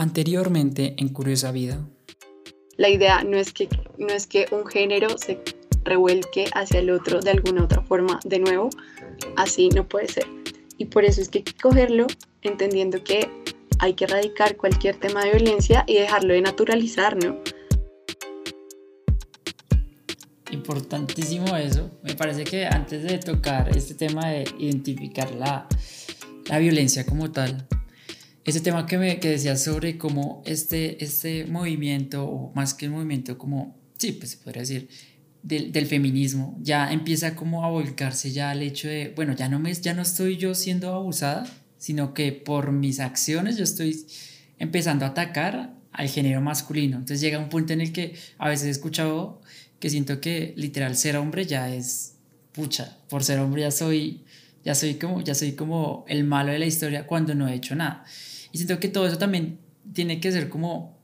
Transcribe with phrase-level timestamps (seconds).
[0.00, 1.86] Anteriormente en Curiosa Vida.
[2.78, 3.68] La idea no es que,
[3.98, 5.42] no es que un género se
[5.84, 8.70] revuelque hacia el otro de alguna otra forma de nuevo,
[9.36, 10.24] así no puede ser.
[10.78, 12.06] Y por eso es que hay que cogerlo
[12.40, 13.28] entendiendo que
[13.78, 17.36] hay que erradicar cualquier tema de violencia y dejarlo de naturalizar, ¿no?
[20.50, 21.90] Importantísimo eso.
[22.02, 25.68] Me parece que antes de tocar este tema de identificar la,
[26.46, 27.68] la violencia como tal,
[28.44, 32.92] ese tema que, me, que decías sobre cómo este, este movimiento, o más que el
[32.92, 34.88] movimiento, como, sí, pues se podría decir,
[35.42, 39.58] del, del, feminismo, ya empieza como a volcarse ya al hecho de, bueno, ya no,
[39.58, 41.46] me, ya no estoy yo siendo abusada,
[41.78, 44.06] sino que por mis acciones yo estoy
[44.58, 46.98] empezando a atacar al género masculino.
[46.98, 49.40] Entonces llega un punto en el que a veces he escuchado
[49.80, 52.14] que siento que literal ser hombre ya es
[52.52, 54.24] pucha, por ser hombre ya soy
[54.62, 57.74] ya soy como ya soy como el malo de la historia cuando no he hecho
[57.74, 58.04] nada.
[58.52, 59.58] Y siento que todo eso también
[59.92, 60.98] tiene que ser como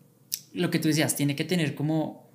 [0.52, 2.30] lo que tú decías, tiene que tener como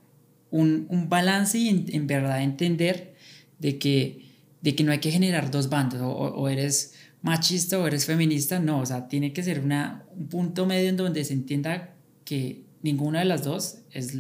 [0.52, 3.16] un, un balance y en, verdad entender
[3.59, 4.25] de que,
[4.61, 8.59] de que no hay que generar dos bandos, o, o eres machista o eres feminista,
[8.59, 11.93] no, o sea, tiene que ser una, un punto medio en donde se entienda
[12.25, 14.16] que ninguna de las dos es,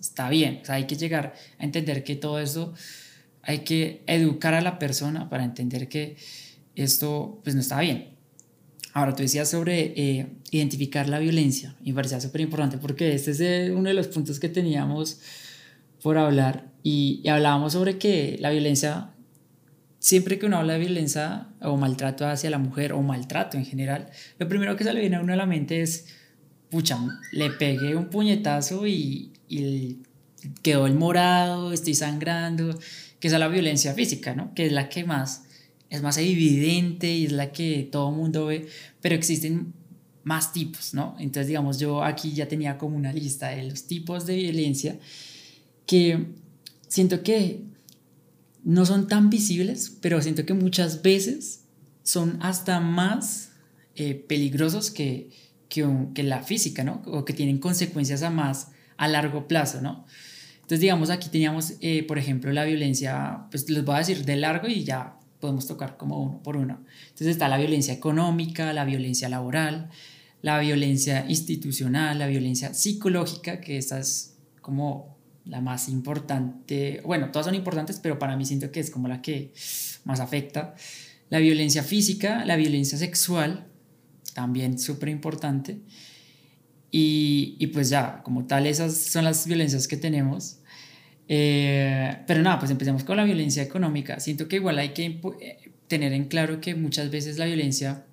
[0.00, 2.74] está bien, o sea, hay que llegar a entender que todo eso,
[3.42, 6.16] hay que educar a la persona para entender que
[6.76, 8.13] esto pues no está bien.
[8.94, 13.32] Ahora, tú decías sobre eh, identificar la violencia, y me parecía súper importante porque este
[13.32, 15.20] es eh, uno de los puntos que teníamos
[16.02, 19.10] por hablar y, y hablábamos sobre que la violencia
[20.04, 24.10] siempre que uno habla de violencia o maltrato hacia la mujer o maltrato en general,
[24.38, 26.08] lo primero que se le viene a uno a la mente es,
[26.70, 26.98] pucha,
[27.32, 30.02] le pegué un puñetazo y, y
[30.62, 32.78] quedó el morado, estoy sangrando,
[33.18, 34.52] que es la violencia física, ¿no?
[34.54, 35.44] Que es la que más,
[35.94, 38.66] es más evidente y es la que todo mundo ve,
[39.00, 39.72] pero existen
[40.24, 41.14] más tipos, ¿no?
[41.18, 44.98] Entonces, digamos, yo aquí ya tenía como una lista de los tipos de violencia
[45.86, 46.26] que
[46.88, 47.62] siento que
[48.64, 51.64] no son tan visibles, pero siento que muchas veces
[52.02, 53.50] son hasta más
[53.94, 55.30] eh, peligrosos que,
[55.68, 57.02] que, la física, ¿no?
[57.06, 60.06] O que tienen consecuencias a más a largo plazo, ¿no?
[60.56, 64.36] Entonces, digamos, aquí teníamos, eh, por ejemplo, la violencia, pues les voy a decir de
[64.36, 66.80] largo y ya podemos tocar como uno por uno.
[67.02, 69.90] Entonces está la violencia económica, la violencia laboral,
[70.40, 77.44] la violencia institucional, la violencia psicológica, que esta es como la más importante, bueno, todas
[77.44, 79.52] son importantes, pero para mí siento que es como la que
[80.04, 80.76] más afecta.
[81.28, 83.66] La violencia física, la violencia sexual,
[84.32, 85.82] también súper importante.
[86.90, 90.60] Y, y, pues ya, como tal, esas son las violencias que tenemos.
[91.28, 94.20] Eh, pero nada, pues empecemos con la violencia económica.
[94.20, 98.04] Siento que igual hay que eh, tener en claro que muchas veces la violencia,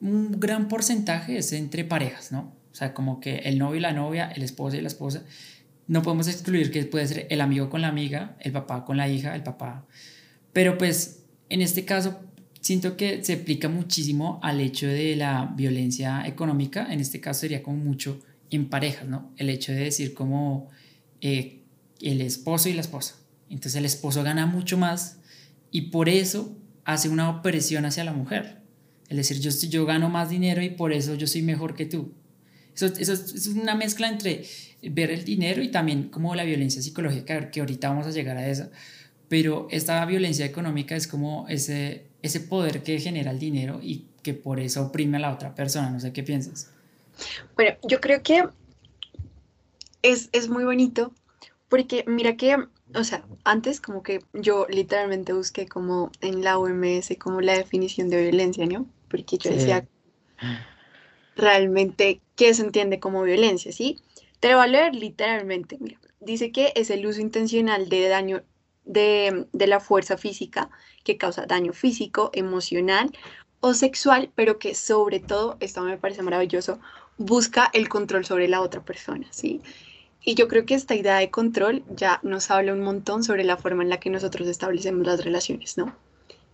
[0.00, 2.54] un gran porcentaje es entre parejas, ¿no?
[2.72, 5.24] O sea, como que el novio y la novia, el esposo y la esposa.
[5.86, 9.08] No podemos excluir que puede ser el amigo con la amiga, el papá con la
[9.08, 9.86] hija, el papá.
[10.52, 12.20] Pero pues en este caso
[12.60, 16.92] siento que se aplica muchísimo al hecho de la violencia económica.
[16.92, 18.20] En este caso sería como mucho
[18.50, 19.32] en parejas, ¿no?
[19.36, 20.68] El hecho de decir como
[21.20, 21.62] eh,
[22.00, 23.16] el esposo y la esposa.
[23.48, 25.18] Entonces el esposo gana mucho más
[25.70, 28.58] y por eso hace una opresión hacia la mujer.
[29.08, 32.12] Es decir, yo, yo gano más dinero y por eso yo soy mejor que tú.
[32.74, 34.44] Eso, es una mezcla entre
[34.82, 38.48] ver el dinero y también como la violencia psicológica, que ahorita vamos a llegar a
[38.48, 38.70] eso.
[39.28, 44.34] Pero esta violencia económica es como ese, ese poder que genera el dinero y que
[44.34, 45.90] por eso oprime a la otra persona.
[45.90, 46.70] No sé qué piensas.
[47.54, 48.44] Bueno, yo creo que
[50.12, 51.12] es, es muy bonito
[51.68, 52.56] porque mira que,
[52.94, 58.08] o sea, antes como que yo literalmente busqué como en la OMS como la definición
[58.08, 58.86] de violencia, ¿no?
[59.08, 59.86] Porque yo decía
[61.34, 64.00] realmente qué se entiende como violencia, ¿sí?
[64.40, 65.76] Te lo voy a leer literalmente.
[65.80, 68.44] Mira, dice que es el uso intencional de daño
[68.84, 70.70] de, de la fuerza física
[71.04, 73.10] que causa daño físico, emocional
[73.60, 76.78] o sexual, pero que sobre todo, esto me parece maravilloso,
[77.16, 79.62] busca el control sobre la otra persona, ¿sí?
[80.22, 83.56] Y yo creo que esta idea de control ya nos habla un montón sobre la
[83.56, 85.96] forma en la que nosotros establecemos las relaciones, ¿no?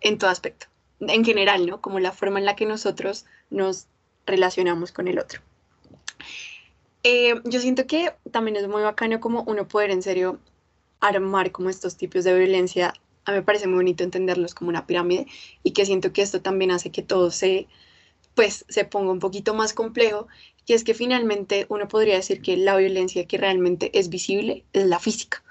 [0.01, 0.67] En todo aspecto,
[1.01, 1.81] en general, ¿no?
[1.81, 3.87] Como la forma en la que nosotros nos
[4.27, 5.41] relacionamos con el otro.
[7.05, 10.39] Eh, yo siento que también es muy bacano como uno poder en serio
[11.01, 12.95] armar como estos tipos de violencia.
[13.25, 15.27] A mí me parece muy bonito entenderlos como una pirámide
[15.63, 17.67] y que siento que esto también hace que todo se,
[18.35, 20.29] pues, se ponga un poquito más complejo.
[20.67, 24.87] Y es que finalmente uno podría decir que la violencia que realmente es visible es
[24.87, 25.43] la física.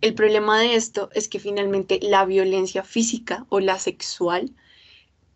[0.00, 4.52] El problema de esto es que finalmente la violencia física o la sexual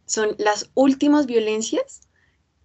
[0.07, 2.01] son las últimas violencias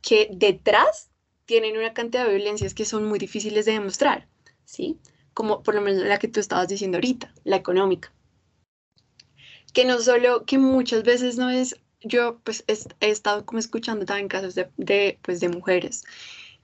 [0.02, 1.10] que detrás
[1.46, 4.28] tienen una cantidad de violencias que son muy difíciles de demostrar,
[4.66, 4.98] ¿sí?
[5.34, 8.12] Como por lo menos la que tú estabas diciendo ahorita, la económica.
[9.74, 14.28] Que no solo, que muchas veces no es, yo pues he, estado como escuchando también
[14.28, 16.04] casos de, pues, de mujeres.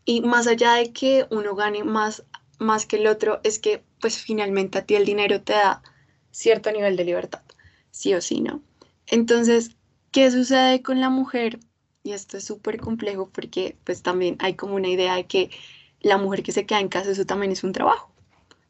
[0.10, 2.24] Y más allá de que uno gane más,
[2.58, 5.84] más que el otro, es que pues finalmente a ti el dinero te da
[6.32, 7.44] cierto nivel de libertad,
[7.92, 8.64] sí o sí, ¿no?
[9.06, 9.76] Entonces,
[10.12, 11.60] ¿qué sucede con la mujer?
[12.02, 15.52] Y esto es súper complejo porque pues también hay como una idea de que
[16.00, 18.12] la mujer que se queda en casa, eso también es un trabajo.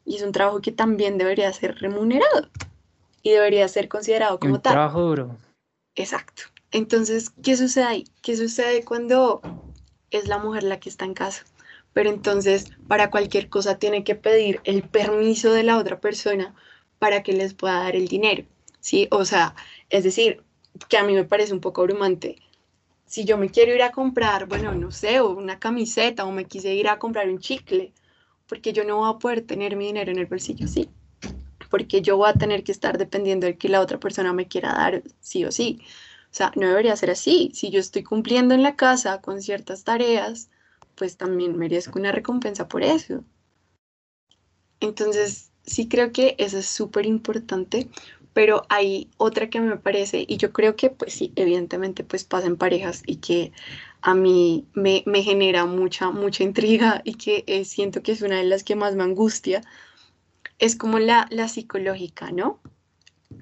[0.04, 2.50] Y es un trabajo que también debería ser remunerado
[3.22, 4.74] y debería ser considerado como tal.
[4.74, 5.36] Trabajo duro.
[5.94, 6.42] Exacto.
[6.70, 8.04] Entonces, ¿qué sucede ahí?
[8.20, 9.40] ¿Qué sucede cuando
[10.10, 11.44] es la mujer la que está en casa?
[11.92, 16.54] Pero entonces, para cualquier cosa tiene que pedir el permiso de la otra persona
[16.98, 18.44] para que les pueda dar el dinero,
[18.80, 19.08] ¿sí?
[19.10, 19.54] O sea,
[19.88, 20.42] es decir,
[20.88, 22.36] que a mí me parece un poco abrumante.
[23.06, 26.74] Si yo me quiero ir a comprar, bueno, no sé, una camiseta o me quise
[26.74, 27.92] ir a comprar un chicle,
[28.46, 30.88] porque yo no voy a poder tener mi dinero en el bolsillo, sí.
[31.70, 34.72] Porque yo voy a tener que estar dependiendo de que la otra persona me quiera
[34.72, 35.80] dar, sí o sí.
[36.30, 37.50] O sea, no debería ser así.
[37.54, 40.48] Si yo estoy cumpliendo en la casa con ciertas tareas,
[40.94, 43.24] pues también merezco una recompensa por eso.
[44.80, 47.88] Entonces, sí creo que eso es súper importante,
[48.32, 52.46] pero hay otra que me parece, y yo creo que pues sí, evidentemente pues pasa
[52.46, 53.52] en parejas y que
[54.02, 58.44] a mí me, genera mucha, mucha intriga y que eh, siento que es una de
[58.44, 59.62] las que más me angustia,
[60.58, 62.60] es como la, la psicológica, ¿no?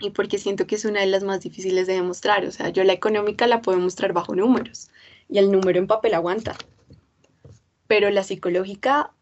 [0.00, 2.84] Y porque siento que es una de las más difíciles de demostrar, o sea, yo
[2.84, 4.90] la económica la puedo mostrar bajo números
[5.28, 6.56] y el número en papel aguanta,
[7.86, 9.12] pero la psicológica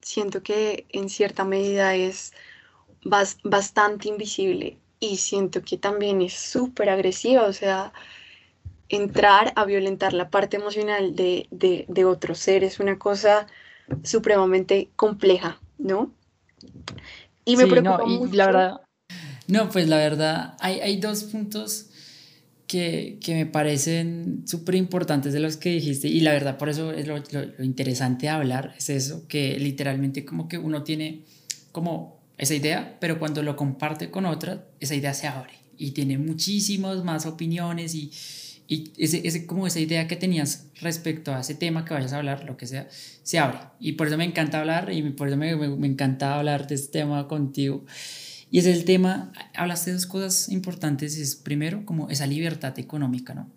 [0.00, 2.32] siento que en cierta medida es
[3.44, 7.92] bastante invisible y siento que también es súper agresiva, o sea,
[8.88, 13.46] entrar a violentar la parte emocional de, de, otro ser es una cosa
[14.02, 16.10] supremamente compleja, ¿no?
[17.44, 18.34] Y me preocupa mucho.
[18.34, 18.80] La verdad...
[19.48, 21.86] No, pues la verdad, hay, hay dos puntos
[22.68, 26.92] que, que me parecen súper importantes de los que dijiste y la verdad por eso
[26.92, 27.16] es lo,
[27.64, 31.22] interesante de hablar, es eso, que literalmente como que uno tiene
[31.72, 36.18] como esa idea, pero cuando lo comparte con otra, esa idea se abre y tiene
[36.18, 38.12] muchísimas más opiniones y,
[38.68, 42.18] y ese, ese, como esa idea que tenías respecto a ese tema que vayas a
[42.18, 42.86] hablar, lo que sea,
[43.22, 43.60] se abre.
[43.80, 46.74] Y por eso me encanta hablar y por eso me, me, me encanta hablar de
[46.74, 47.86] este tema contigo.
[48.50, 53.34] Y es el tema, hablaste de dos cosas importantes, es primero como esa libertad económica,
[53.34, 53.50] ¿no?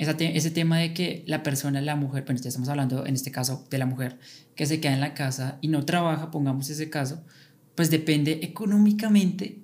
[0.00, 3.66] ese tema de que la persona, la mujer, bueno, ya estamos hablando en este caso
[3.70, 4.18] de la mujer
[4.54, 7.22] que se queda en la casa y no trabaja, pongamos ese caso,
[7.74, 9.58] pues depende económicamente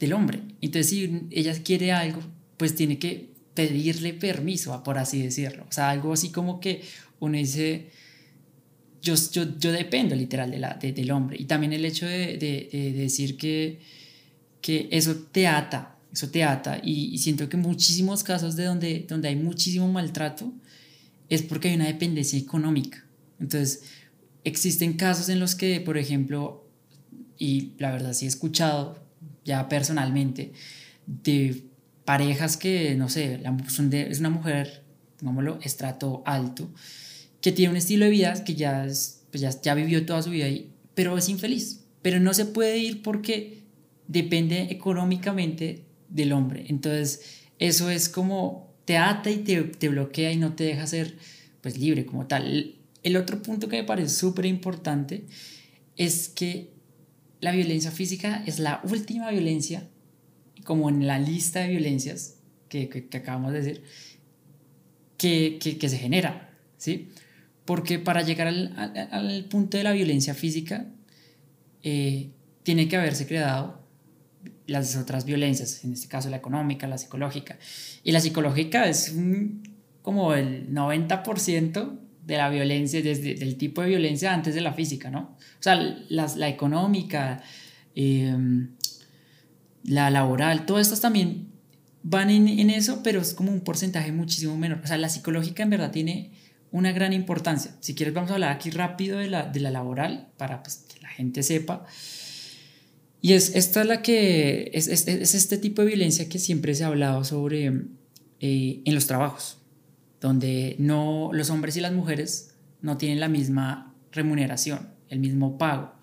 [0.00, 0.40] del hombre.
[0.62, 2.20] Entonces, si ella quiere algo,
[2.56, 5.66] pues tiene que pedirle permiso, por así decirlo.
[5.68, 6.80] O sea, algo así como que
[7.20, 7.90] uno dice,
[9.02, 11.36] yo, yo, yo dependo literal de la, del hombre.
[11.38, 13.78] Y también el hecho de, de decir que
[14.62, 16.80] que eso te ata, eso te ata.
[16.82, 20.50] Y, siento que muchísimos casos de donde, donde hay muchísimo maltrato
[21.28, 23.04] es porque hay una dependencia económica.
[23.38, 23.82] Entonces,
[24.44, 26.66] existen casos en los que, por ejemplo,
[27.38, 29.04] y la verdad sí he escuchado
[29.44, 30.52] ya personalmente,
[31.06, 31.64] de
[32.04, 33.42] parejas que, no sé,
[33.90, 34.84] es una mujer,
[35.20, 36.72] digámoslo, estrato alto,
[37.40, 40.44] que tiene un estilo de vida que ya, pues ya, ya vivió toda su vida
[40.44, 41.80] ahí, pero es infeliz.
[42.02, 43.61] Pero no se puede ir porque
[44.12, 46.66] depende económicamente del hombre.
[46.68, 51.16] Entonces, eso es como te ata y te, te bloquea y no te deja ser
[51.62, 52.76] pues libre como tal.
[53.02, 55.24] El otro punto que me parece súper importante
[55.96, 56.70] es que
[57.40, 59.88] la violencia física es la última violencia,
[60.64, 62.36] como en la lista de violencias
[62.68, 63.82] que, que, acabamos de decir,
[65.16, 67.08] que, que, se genera, ¿sí?
[67.64, 68.74] Porque para llegar al,
[69.10, 70.86] al, punto de la violencia física,
[71.82, 72.30] eh,
[72.62, 73.81] tiene que haberse creado
[74.66, 77.58] las otras violencias, en este caso la económica, la psicológica.
[78.04, 79.14] Y la psicológica es
[80.02, 85.10] como el 90% de la violencia, desde el tipo de violencia antes de la física,
[85.10, 85.36] ¿no?
[85.58, 85.74] O sea,
[86.08, 87.42] la económica,
[87.94, 88.70] em,
[89.84, 91.48] la laboral, todas estas también
[92.02, 94.80] van en, en, eso, pero es como un porcentaje muchísimo menor.
[94.82, 96.32] O sea, la psicológica en verdad tiene
[96.72, 97.76] una gran importancia.
[97.80, 101.00] Si quieres vamos a hablar aquí rápido de la, de la laboral para pues, que
[101.00, 101.84] la gente sepa.
[103.24, 106.88] Y es esta la que, es, es, este tipo de violencia que siempre se ha
[106.88, 107.72] hablado sobre
[108.40, 109.58] eh, en los trabajos,
[110.20, 115.94] donde no, los hombres y las mujeres no tienen la misma remuneración, el mismo pago,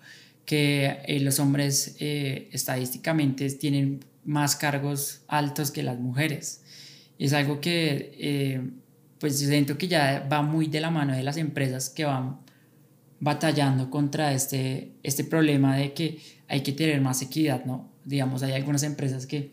[0.46, 6.62] que eh, los hombres eh, estadísticamente tienen más cargos altos que las mujeres.
[7.18, 8.72] Es algo que
[9.18, 12.38] pues siento que ya va muy de la mano de las empresas que van
[13.20, 16.18] batallando contra este, este problema de que
[16.50, 17.88] hay que tener más equidad, ¿no?
[18.04, 19.52] Digamos, hay algunas empresas que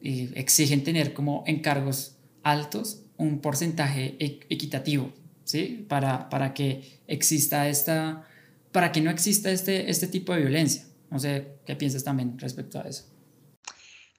[0.00, 5.12] eh, exigen tener como encargos altos un porcentaje e, equitativo,
[5.44, 5.84] ¿sí?
[5.86, 8.26] Para, para que exista esta,
[8.72, 10.84] para que no exista este, este tipo de violencia.
[11.10, 13.04] No sé qué piensas también respecto a eso.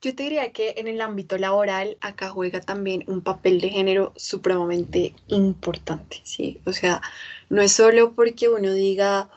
[0.01, 4.13] Yo te diría que en el ámbito laboral acá juega también un papel de género
[4.15, 6.61] supremamente importante, ¿sí?
[6.65, 7.01] O sea,
[7.49, 9.31] no es solo porque uno diga,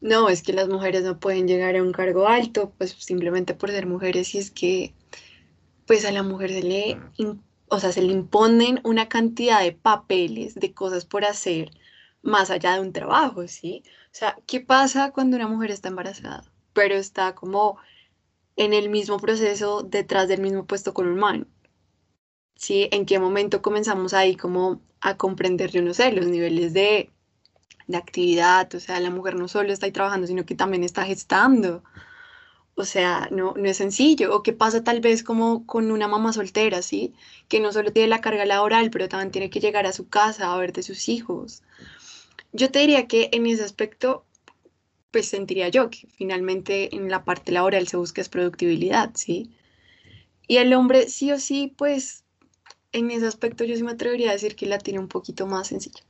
[0.00, 3.70] no, es que las mujeres no pueden llegar a un cargo alto, pues simplemente por
[3.70, 4.94] ser mujeres, y es que
[5.86, 6.98] pues a la mujer se le,
[7.68, 11.70] o sea, se le imponen una cantidad de papeles, de cosas por hacer,
[12.22, 13.82] más allá de un trabajo, ¿sí?
[14.06, 16.44] O sea, ¿qué pasa cuando una mujer está embarazada?
[16.72, 17.78] Pero está como
[18.56, 21.46] en el mismo proceso detrás del mismo puesto con un man.
[22.56, 22.88] ¿Sí?
[22.90, 27.10] ¿En qué momento comenzamos ahí como a comprender, yo no sé, los niveles de,
[27.86, 28.74] de actividad?
[28.74, 31.82] O sea, la mujer no solo está ahí trabajando, sino que también está gestando.
[32.74, 34.34] O sea, no, no es sencillo.
[34.34, 37.14] O qué pasa tal vez como con una mamá soltera, ¿sí?
[37.48, 40.52] Que no solo tiene la carga laboral, pero también tiene que llegar a su casa
[40.52, 41.62] a ver de sus hijos.
[42.52, 44.24] Yo te diría que en ese aspecto
[45.10, 49.50] pues sentiría yo que finalmente en la parte laboral se busca es productividad, ¿sí?
[50.46, 52.24] Y el hombre sí o sí, pues
[52.92, 55.68] en ese aspecto yo sí me atrevería a decir que la tiene un poquito más
[55.68, 56.02] sencilla.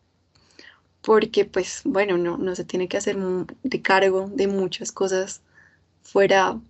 [1.07, 5.41] Porque pues bueno, no, no se tiene que hacer de cargo de muchas cosas
[6.03, 6.61] fuera,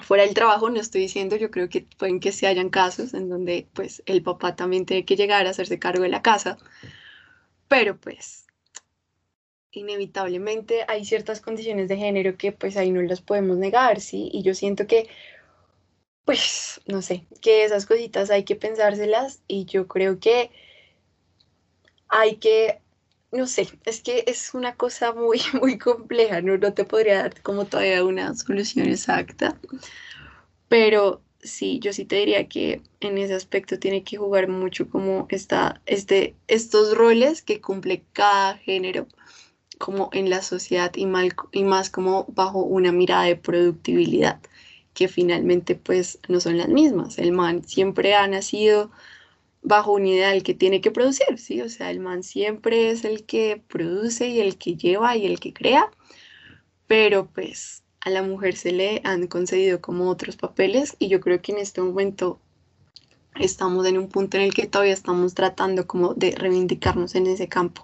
[0.00, 3.28] fuera del trabajo, no estoy diciendo, yo creo que pueden que se hayan casos en
[3.28, 6.56] donde pues el papá también tiene que llegar a hacerse cargo de la casa,
[7.66, 8.46] pero pues
[9.72, 14.30] inevitablemente hay ciertas condiciones de género que pues ahí no las podemos negar, ¿sí?
[14.32, 15.08] Y yo siento que,
[16.24, 20.52] pues, no sé, que esas cositas hay que pensárselas y yo creo que
[22.08, 22.80] hay que,
[23.32, 27.66] no sé, es que es una cosa muy, muy compleja, no, te podría dar como
[27.66, 29.58] todavía una solución exacta,
[30.68, 35.26] pero sí, yo sí te diría que en ese aspecto tiene que jugar mucho como
[35.30, 39.06] este, estos roles que cumple cada género
[39.78, 44.40] como en la sociedad y, más como bajo una mirada de productividad,
[44.92, 47.18] que finalmente pues no son las mismas.
[47.18, 48.90] El man siempre ha nacido
[49.68, 51.60] bajo un ideal que tiene que producir, ¿sí?
[51.62, 55.38] O sea, el man siempre es el que produce y el que lleva y el
[55.38, 55.90] que crea,
[56.86, 61.40] pero pues a la mujer se le han concedido como otros papeles y yo creo
[61.42, 62.40] que en este momento
[63.38, 67.48] estamos en un punto en el que todavía estamos tratando como de reivindicarnos en ese
[67.48, 67.82] campo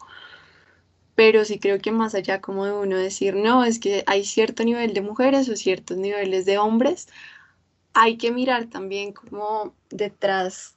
[1.15, 4.65] pero sí creo que más allá como de uno decir, no, es que hay cierto
[4.65, 7.09] nivel de mujeres o ciertos niveles de hombres,
[7.93, 10.75] hay que mirar también como detrás,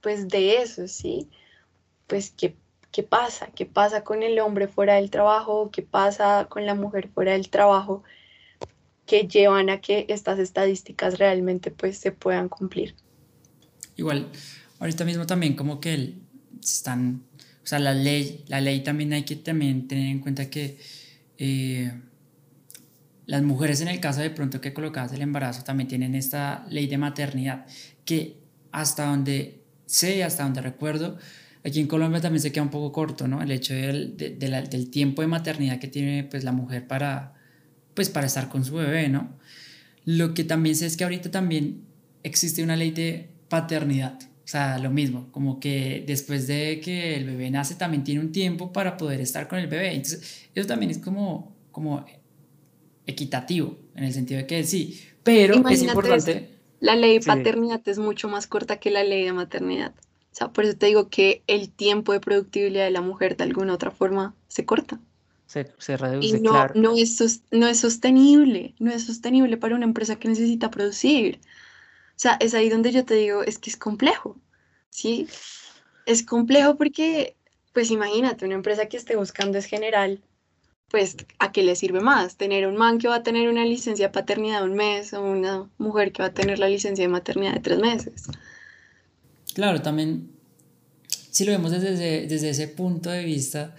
[0.00, 1.28] pues de eso, ¿sí?
[2.06, 2.56] Pues qué,
[2.92, 7.08] qué pasa, qué pasa con el hombre fuera del trabajo, qué pasa con la mujer
[7.08, 8.02] fuera del trabajo,
[9.06, 12.94] que llevan a que estas estadísticas realmente pues se puedan cumplir.
[13.96, 14.28] Igual,
[14.78, 16.14] ahorita mismo también como que
[16.62, 17.28] están
[17.68, 20.78] o sea, la ley, la ley también hay que también tener en cuenta que
[21.36, 21.92] eh,
[23.26, 26.86] las mujeres en el caso de pronto que colocadas el embarazo también tienen esta ley
[26.86, 27.66] de maternidad
[28.06, 28.38] que
[28.72, 31.16] hasta donde sé, hasta donde recuerdo,
[31.64, 33.42] aquí en Colombia también se queda un poco corto, ¿no?
[33.42, 37.34] El hecho del, del tiempo de maternidad que tiene pues la mujer para,
[37.94, 39.36] pues, para estar con su bebé, ¿no?
[40.04, 41.82] Lo que también sé es que ahorita también
[42.22, 44.18] existe una ley de paternidad.
[44.22, 48.32] O sea, lo mismo, como que después de que el bebé nace también tiene un
[48.32, 49.94] tiempo para poder estar con el bebé.
[49.94, 52.06] Entonces, eso también es como, como
[53.06, 56.57] equitativo, en el sentido de que sí, pero es importante...
[56.80, 59.92] La ley de paternidad es mucho más corta que la ley de maternidad.
[60.32, 63.44] O sea, por eso te digo que el tiempo de productividad de la mujer de
[63.44, 65.00] alguna otra forma se corta.
[65.46, 66.74] Se, se reduce, y no, claro.
[66.76, 71.40] no, es, no es sostenible, no es sostenible para una empresa que necesita producir.
[72.10, 74.36] O sea, es ahí donde yo te digo, es que es complejo,
[74.90, 75.26] ¿sí?
[76.04, 77.36] Es complejo porque,
[77.72, 80.22] pues imagínate, una empresa que esté buscando es general,
[80.90, 82.36] pues ¿a qué le sirve más?
[82.36, 85.22] Tener un man que va a tener una licencia de paternidad de un mes o
[85.22, 88.24] una mujer que va a tener la licencia de maternidad de tres meses.
[89.54, 90.30] Claro, también,
[91.08, 93.74] si lo vemos desde, desde ese punto de vista,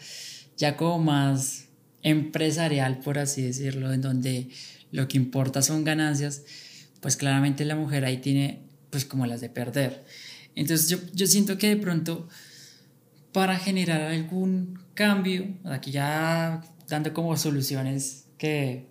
[0.58, 1.70] ya como más
[2.04, 4.50] empresarial, por así decirlo, en donde
[4.92, 6.44] lo que importa son ganancias,
[7.02, 10.04] pues claramente la mujer ahí tiene pues como las de perder.
[10.56, 12.28] Entonces yo, yo siento que de pronto
[13.32, 18.88] para generar algún cambio, aquí ya dando como soluciones que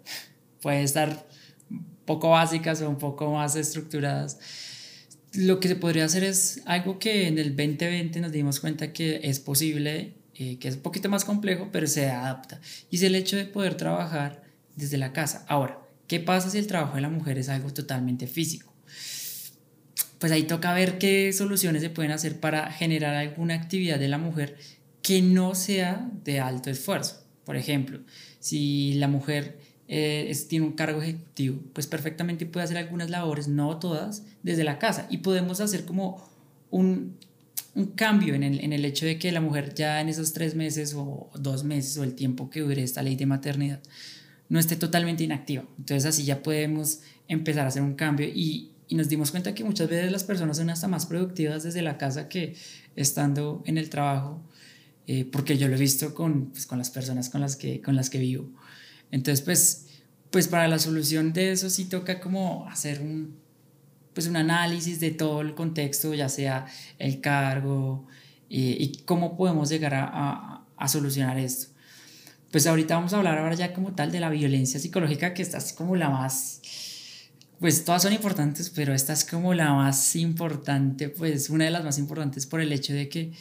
[0.61, 1.27] pueden estar
[2.05, 4.39] poco básicas o un poco más estructuradas,
[5.35, 9.21] lo que se podría hacer es algo que en el 2020 nos dimos cuenta que
[9.25, 12.61] es posible, eh, que es un poquito más complejo, pero se adapta.
[12.91, 14.43] Y es el hecho de poder trabajar
[14.75, 15.45] desde la casa.
[15.49, 18.73] Ahora, ¿qué pasa si el trabajo de la mujer es algo totalmente físico?
[20.19, 24.19] Pues ahí toca ver qué soluciones se pueden hacer para generar alguna actividad de la
[24.19, 24.57] mujer
[25.03, 27.28] que no sea de alto esfuerzo.
[27.49, 28.01] Por ejemplo,
[28.41, 29.57] si la mujer
[29.89, 34.79] eh, tiene un cargo ejecutivo, pues perfectamente puede hacer algunas labores, no todas, desde la
[34.79, 35.07] casa.
[35.09, 36.23] Y podemos hacer como
[36.71, 37.17] un,
[37.75, 40.55] un cambio en el, en el, hecho de que la mujer ya en esos tres
[40.57, 43.81] meses o dos meses o el tiempo que dure esta ley de maternidad
[44.51, 45.65] no esté totalmente inactiva.
[45.79, 49.65] Entonces así ya podemos empezar a hacer un cambio y, y nos dimos cuenta que
[49.65, 52.57] muchas veces las personas son hasta más productivas desde la casa que
[52.95, 54.43] estando en el trabajo,
[55.11, 57.97] eh, porque yo lo he visto con, pues, con las personas con las que, con
[57.97, 58.51] las que vivo.
[59.11, 59.87] Entonces, pues,
[60.31, 63.35] pues para la solución de eso sí toca como hacer un,
[64.13, 66.67] pues un análisis de todo el contexto, ya sea
[66.99, 68.07] el cargo
[68.51, 71.69] eh, y cómo podemos llegar a, a, solucionar esto.
[72.53, 75.57] Pues ahorita vamos a hablar ahora ya como tal de la violencia psicológica, que esta
[75.57, 76.61] es como la más,
[77.61, 81.83] pues todas son importantes, pero esta es como la más importante, pues una de las
[81.83, 83.33] más importantes por el hecho de que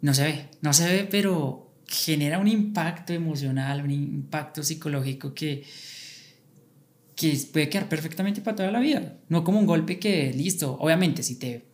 [0.00, 5.64] no se ve, no se ve, pero genera un impacto emocional, un impacto psicológico que,
[7.14, 9.18] que puede quedar perfectamente para toda la vida.
[9.28, 11.66] No como un golpe que, listo, obviamente si te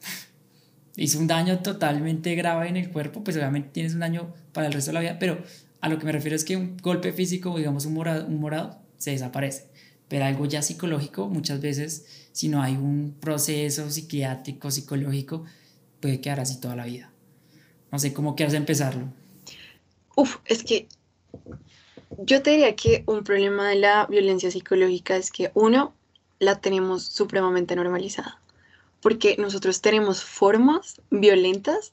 [0.96, 4.72] hizo un daño totalmente grave en el cuerpo, pues obviamente tienes un daño para el
[4.72, 5.42] resto de la vida, pero
[5.80, 8.80] a lo que me refiero es que un golpe físico, digamos un morado, un morado
[8.98, 9.70] se desaparece.
[10.08, 15.44] Pero algo ya psicológico, muchas veces, si no hay un proceso psiquiátrico, psicológico,
[16.00, 17.11] puede quedar así toda la vida.
[17.92, 19.04] No sé cómo quieras empezarlo.
[20.16, 20.88] Uf, es que
[22.18, 25.94] yo te diría que un problema de la violencia psicológica es que uno,
[26.38, 28.40] la tenemos supremamente normalizada,
[29.00, 31.92] porque nosotros tenemos formas violentas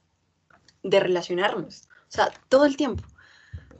[0.82, 3.04] de relacionarnos, o sea, todo el tiempo,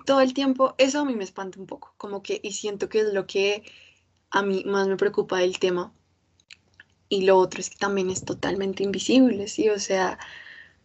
[0.06, 3.00] todo el tiempo, eso a mí me espanta un poco, como que, y siento que
[3.00, 3.64] es lo que
[4.30, 5.92] a mí más me preocupa del tema.
[7.12, 9.70] Y lo otro es que también es totalmente invisible, ¿sí?
[9.70, 10.20] O sea,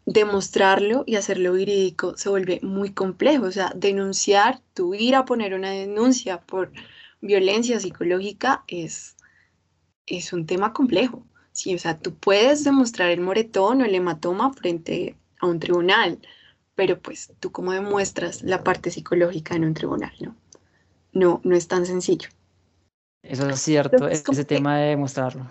[0.06, 3.46] demostrarlo y hacerlo jurídico se vuelve muy complejo.
[3.46, 6.72] O sea, denunciar, tu ir a poner una denuncia por
[7.20, 9.16] violencia psicológica es,
[10.06, 11.26] es un tema complejo.
[11.52, 16.18] Sí, o sea, tú puedes demostrar el moretón o el hematoma frente a un tribunal,
[16.74, 20.36] pero pues tú cómo demuestras la parte psicológica en un tribunal, ¿no?
[21.12, 22.28] No, no es tan sencillo.
[23.22, 25.48] Eso es cierto, ese tema de demostrarlo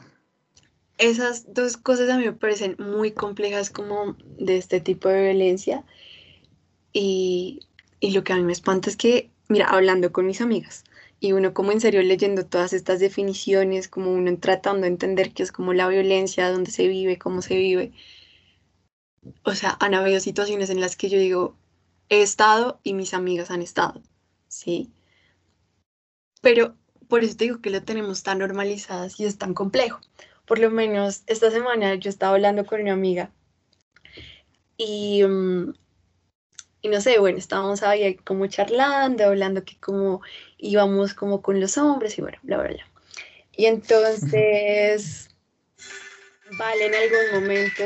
[1.09, 5.83] esas dos cosas a mí me parecen muy complejas como de este tipo de violencia.
[6.93, 7.59] Y,
[7.99, 10.83] y, lo que a mí me espanta es que, mira, hablando con mis amigas,
[11.19, 15.43] y uno como en serio leyendo todas estas definiciones, como uno tratando de entender qué
[15.43, 17.91] es como la violencia, dónde se vive, cómo se vive.
[19.43, 21.57] O sea, han habido situaciones en las que yo digo,
[22.09, 24.01] he estado y mis amigas han estado,
[24.47, 24.91] ¿sí?
[26.41, 26.75] Pero
[27.07, 29.99] por eso te digo que lo tenemos tan normalizadas y es tan complejo
[30.45, 33.31] por lo menos esta semana yo estaba hablando con una amiga
[34.77, 35.73] y, mm,
[36.81, 40.21] y no sé, bueno, estábamos ahí como charlando, hablando que como
[40.57, 42.87] íbamos como con los hombres y bueno, bla, bla, bla.
[43.55, 45.29] Y entonces,
[46.57, 47.83] vale, en algún momento,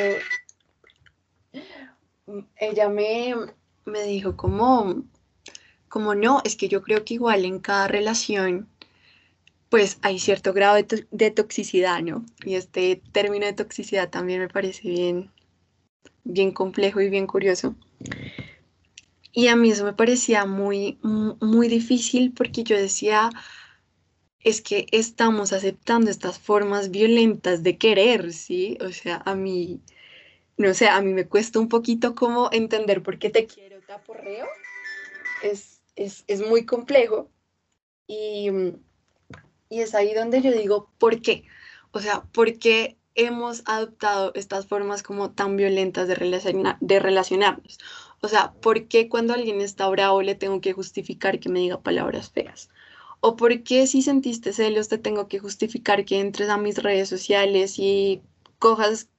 [2.55, 3.35] ella me,
[3.85, 5.03] me dijo como,
[5.89, 8.67] como no, es que yo creo que igual en cada relación
[9.69, 10.77] pues hay cierto grado
[11.11, 12.25] de, toxicidad, ¿no?
[12.45, 15.31] Y este término de toxicidad también me parece bien,
[16.23, 17.75] bien complejo y bien curioso.
[19.33, 23.29] Y a mí eso me parecía muy, muy difícil porque yo decía,
[24.39, 28.77] es que estamos aceptando estas formas violentas de querer, ¿sí?
[28.81, 29.81] O sea, a mí,
[30.55, 33.91] no sé, a mí me cuesta un poquito como entender por qué te quiero, te
[33.91, 34.47] aporreo.
[35.43, 37.29] Es, es, es muy complejo.
[38.07, 38.49] Y
[39.69, 41.45] y es ahí donde yo digo, ¿por qué?
[41.91, 47.79] O sea, ¿por qué hemos adoptado estas formas como tan violentas de, de relacionarnos?
[48.21, 51.81] O sea, ¿por qué cuando alguien está bravo le tengo que justificar que me diga
[51.81, 52.69] palabras feas?
[53.19, 57.09] ¿O por qué si sentiste celos te tengo que justificar que entres a mis redes
[57.09, 58.21] sociales y
[58.59, 59.09] cojas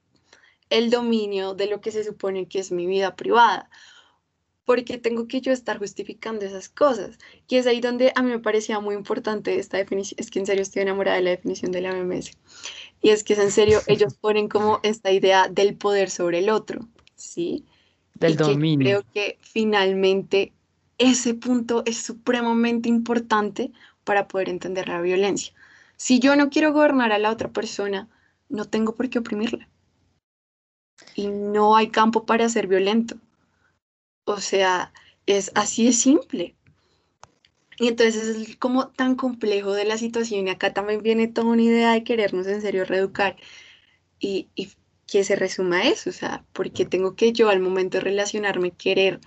[0.69, 3.69] el dominio de lo que se supone que es mi vida privada?
[4.69, 7.17] Porque tengo que yo estar justificando esas cosas.
[7.47, 10.45] Y es ahí donde a mí me parecía muy importante esta definición, es que en
[10.45, 12.37] serio estoy enamorada de la definición de la MMS.
[13.01, 16.51] Y es que es en serio, ellos ponen como esta idea del poder sobre el
[16.51, 17.65] otro, ¿sí?
[18.13, 18.85] Del dominio.
[18.85, 20.53] creo que finalmente
[20.99, 23.71] ese punto es supremamente importante
[24.03, 25.51] para poder entender la violencia.
[25.97, 28.07] Si yo no quiero gobernar a la otra persona,
[28.49, 29.67] no tengo por qué oprimirla.
[31.15, 33.17] y no hay campo para ser violento.
[34.25, 34.93] O sea,
[35.25, 36.55] es así de simple.
[37.79, 41.61] Y entonces es como tan complejo de la situación y acá también viene toda una
[41.61, 43.37] idea de querernos en serio reeducar
[44.19, 44.49] y,
[45.07, 49.19] que se resuma eso, o sea, porque tengo que yo al momento de relacionarme querer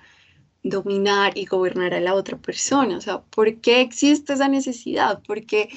[0.62, 5.20] dominar y gobernar a la otra persona, o sea, ¿por qué existe esa necesidad?
[5.26, 5.70] Porque,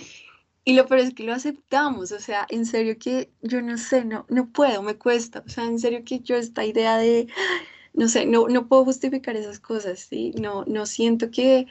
[0.63, 4.05] y lo peor es que lo aceptamos, o sea, en serio que yo no sé,
[4.05, 7.27] no, no puedo, me cuesta, o sea, en serio que yo esta idea de,
[7.95, 10.31] no sé, no, no puedo justificar esas cosas, ¿sí?
[10.39, 11.67] No, no siento que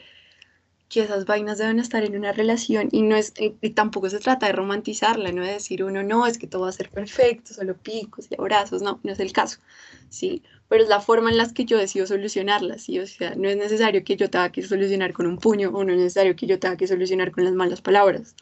[0.89, 4.47] que esas vainas deben estar en una relación y no es y, tampoco se trata
[4.47, 7.77] de romantizarla, no de decir uno no, es que todo va a ser perfecto, solo
[7.77, 9.59] picos y abrazos, no, no es el caso,
[10.09, 10.43] ¿sí?
[10.69, 13.01] Pero es la forma en la que yo decido solucionarla, ¿sí?
[13.01, 15.93] O sea, no es necesario que yo tenga que solucionar con un puño o no
[15.93, 18.35] es necesario que yo tenga que solucionar con las malas palabras.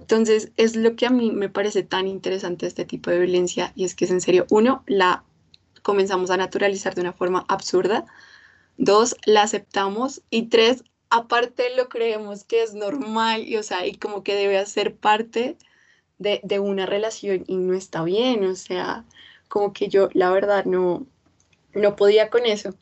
[0.00, 3.84] Entonces, es lo que a mí me parece tan interesante este tipo de violencia y
[3.84, 5.24] es que es en serio, uno, la
[5.84, 8.06] comenzamos a naturalizar de una forma absurda,
[8.78, 10.22] dos, la aceptamos.
[10.30, 14.64] Y tres, aparte lo creemos que es normal y, o sea, y como que debe
[14.66, 15.56] ser parte
[16.18, 19.04] de, de, una relación y no está bien, o sea,
[19.48, 21.06] como que yo la verdad no,
[21.74, 22.74] no podía con eso.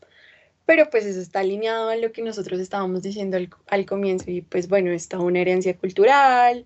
[0.67, 4.31] Pero pues eso está alineado a lo que nosotros estábamos diciendo al, al comienzo.
[4.31, 6.65] Y pues bueno, está una herencia cultural,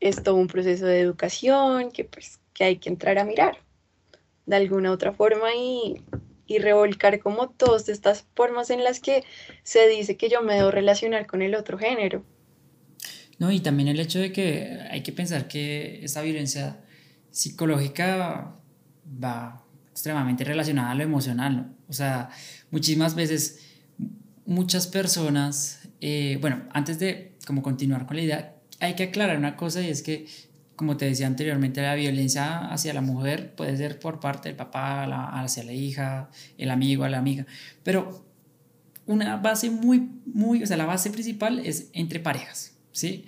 [0.00, 3.61] es todo un proceso de educación que pues que hay que entrar a mirar
[4.46, 6.02] de alguna otra forma y,
[6.46, 9.24] y revolcar como todas estas formas en las que
[9.62, 12.24] se dice que yo me debo relacionar con el otro género.
[13.38, 16.80] No, y también el hecho de que hay que pensar que esa violencia
[17.30, 18.56] psicológica
[19.22, 21.74] va extremadamente relacionada a lo emocional, ¿no?
[21.88, 22.30] O sea,
[22.70, 23.60] muchísimas veces
[24.46, 29.56] muchas personas, eh, bueno, antes de como continuar con la idea, hay que aclarar una
[29.56, 30.26] cosa y es que
[30.76, 35.04] como te decía anteriormente, la violencia hacia la mujer puede ser por parte del papá,
[35.42, 37.46] hacia la hija, el amigo, a la amiga,
[37.82, 38.24] pero
[39.06, 43.26] una base muy, muy, o sea, la base principal es entre parejas, ¿sí?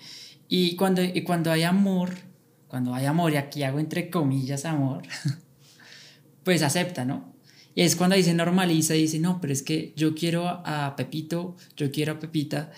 [0.48, 2.14] Y cuando, y cuando hay amor,
[2.68, 5.02] cuando hay amor, y aquí hago entre comillas amor,
[6.44, 7.34] pues acepta, ¿no?
[7.74, 11.90] Y es cuando dice normaliza dice, no, pero es que yo quiero a Pepito, yo
[11.90, 12.70] quiero a Pepita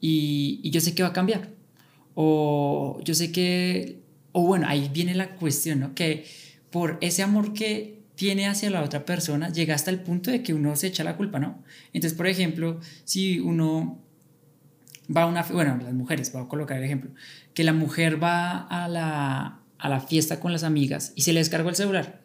[0.00, 1.50] y yo sé que va a cambiar.
[2.14, 4.03] O yo sé que
[4.36, 5.94] o bueno, ahí viene la cuestión, ¿no?
[5.94, 6.26] Que
[6.70, 10.52] por ese amor que tiene hacia la otra persona, llega hasta el punto de que
[10.52, 11.62] uno se echa la culpa, ¿no?
[11.92, 14.02] Entonces, por ejemplo, si uno
[15.14, 17.12] va a una, bueno, las mujeres, voy a colocar el ejemplo,
[17.54, 21.38] que la mujer va a la, a la fiesta con las amigas y se le
[21.38, 22.20] descargó el celular.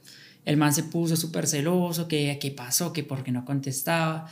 [0.46, 4.28] El man se puso súper celoso, que qué pasó, que por qué no contestaba.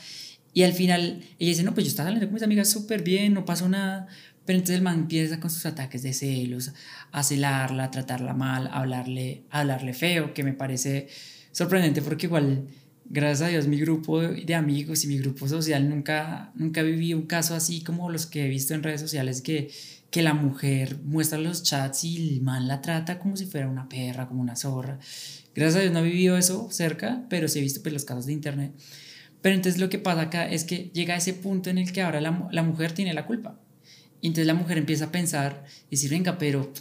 [0.51, 3.35] Y al final ella dice, no, pues yo estaba saliendo con mis amigas súper bien,
[3.35, 4.07] no pasó nada.
[4.47, 6.71] Pero entonces el man empieza con sus ataques de celos,
[7.11, 11.09] a celarla, a tratarla mal, a hablarle, hablarle feo, que me parece
[11.51, 12.69] sorprendente porque igual,
[13.03, 17.23] gracias a Dios, mi grupo de amigos y mi grupo social nunca, nunca viví un
[17.23, 19.69] caso así como los que he visto en redes sociales que,
[20.09, 23.89] que la mujer muestra los chats y el man la trata como si fuera una
[23.89, 24.97] perra, como una zorra.
[25.55, 28.27] Gracias a Dios no he vivido eso cerca, pero sí he visto pues, los casos
[28.27, 28.71] de internet.
[29.41, 32.01] Pero entonces lo que pasa acá es que llega a ese punto en el que
[32.01, 33.59] ahora la mujer tiene la culpa.
[34.21, 36.71] Y entonces la mujer empieza a pensar y decir, venga, pero,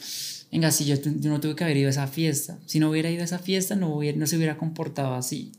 [0.50, 3.10] venga, si yo, yo, no tuve que haber ido a esa fiesta, si no hubiera
[3.10, 5.52] ido a esa fiesta no, hubiera, no se hubiera comportado así.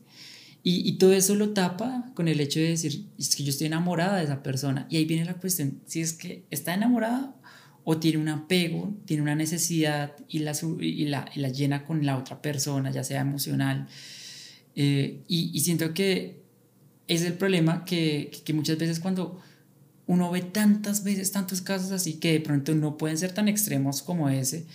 [0.64, 3.68] Y, y, todo eso lo tapa con el hecho de decir, es que yo estoy
[3.68, 4.86] enamorada de esa persona.
[4.90, 7.36] Y ahí viene la cuestión, si es que está enamorada
[7.90, 12.06] o tiene un apego, tiene una necesidad y la, y la, y la llena con
[12.06, 13.88] la otra persona, ya sea emocional.
[14.76, 16.44] Eh, y, siento que
[17.08, 19.40] es el problema que, que muchas veces cuando
[20.08, 24.02] uno ve tantas veces, tantos casos así que de pronto no pueden ser tan extremos
[24.02, 24.66] como ese,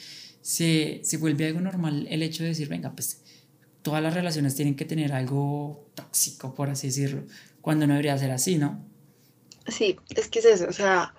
[0.42, 3.22] se, se vuelve algo normal el hecho de decir, venga, pues
[3.82, 7.24] todas las relaciones tienen que tener algo tóxico, por así decirlo,
[7.60, 8.84] cuando no debería ser así, ¿no?
[9.66, 11.14] Sí, es que es eso, o sea,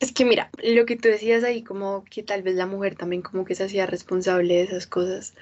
[0.00, 3.22] es que mira, lo que tú decías ahí, como que tal vez la mujer también
[3.22, 5.34] como que se hacía responsable de esas cosas.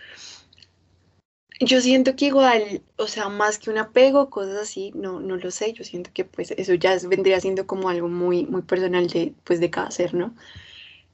[1.61, 5.51] Yo siento que igual, o sea, más que un apego, cosas así, no, no lo
[5.51, 9.35] sé, yo siento que pues eso ya vendría siendo como algo muy, muy personal de,
[9.45, 10.35] pues, de cada ser, ¿no?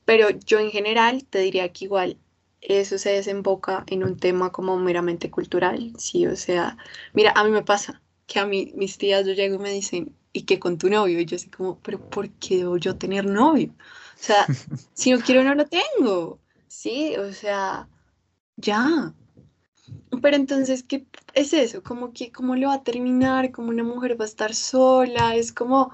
[0.04, 2.18] Pero yo en general te diría que igual
[2.60, 6.76] eso se desemboca en un tema como meramente cultural, sí, o sea,
[7.12, 10.16] mira, a mí me pasa que a mí mis tías yo llego y me dicen,
[10.32, 11.20] ¿y qué con tu novio?
[11.20, 13.70] Y yo así como, pero ¿por qué debo yo tener novio?
[13.70, 14.46] O sea,
[14.94, 17.88] si no quiero no lo tengo, sí, o sea,
[18.56, 19.12] ya,
[20.20, 21.82] pero entonces, ¿qué es eso?
[21.82, 23.52] Como que, ¿cómo lo va a terminar?
[23.52, 25.34] ¿Cómo una mujer va a estar sola?
[25.36, 25.92] Es como,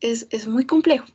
[0.00, 1.06] es, es muy complejo.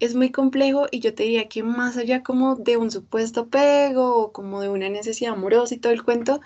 [0.00, 4.16] Es muy complejo y yo te diría que más allá como de un supuesto apego
[4.16, 6.40] o como de una necesidad amorosa y todo el cuento,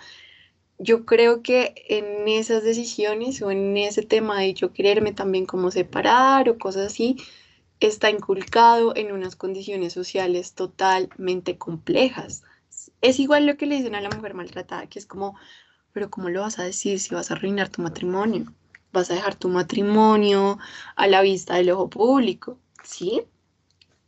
[0.78, 5.70] yo creo que en esas decisiones o en ese tema de yo quererme también como
[5.70, 7.16] separar o cosas así,
[7.80, 12.42] está inculcado en unas condiciones sociales totalmente complejas.
[13.00, 15.36] Es igual lo que le dicen a la mujer maltratada, que es como,
[15.92, 18.52] pero ¿cómo lo vas a decir si vas a arruinar tu matrimonio?
[18.92, 20.58] Vas a dejar tu matrimonio
[20.96, 23.22] a la vista del ojo público, ¿sí?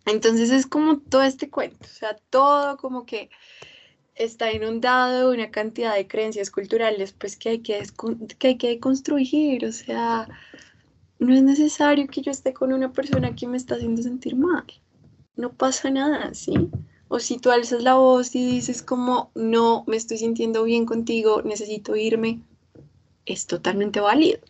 [0.07, 3.31] Entonces es como todo este cuento, o sea, todo como que
[4.14, 7.83] está inundado de una cantidad de creencias culturales pues que hay que,
[8.38, 10.29] que hay que construir, o sea,
[11.18, 14.64] no es necesario que yo esté con una persona que me está haciendo sentir mal.
[15.37, 16.55] No pasa nada, ¿sí?
[17.09, 21.42] O si tú alzas la voz y dices como, no, me estoy sintiendo bien contigo,
[21.42, 22.40] necesito irme,
[23.27, 24.40] es totalmente válido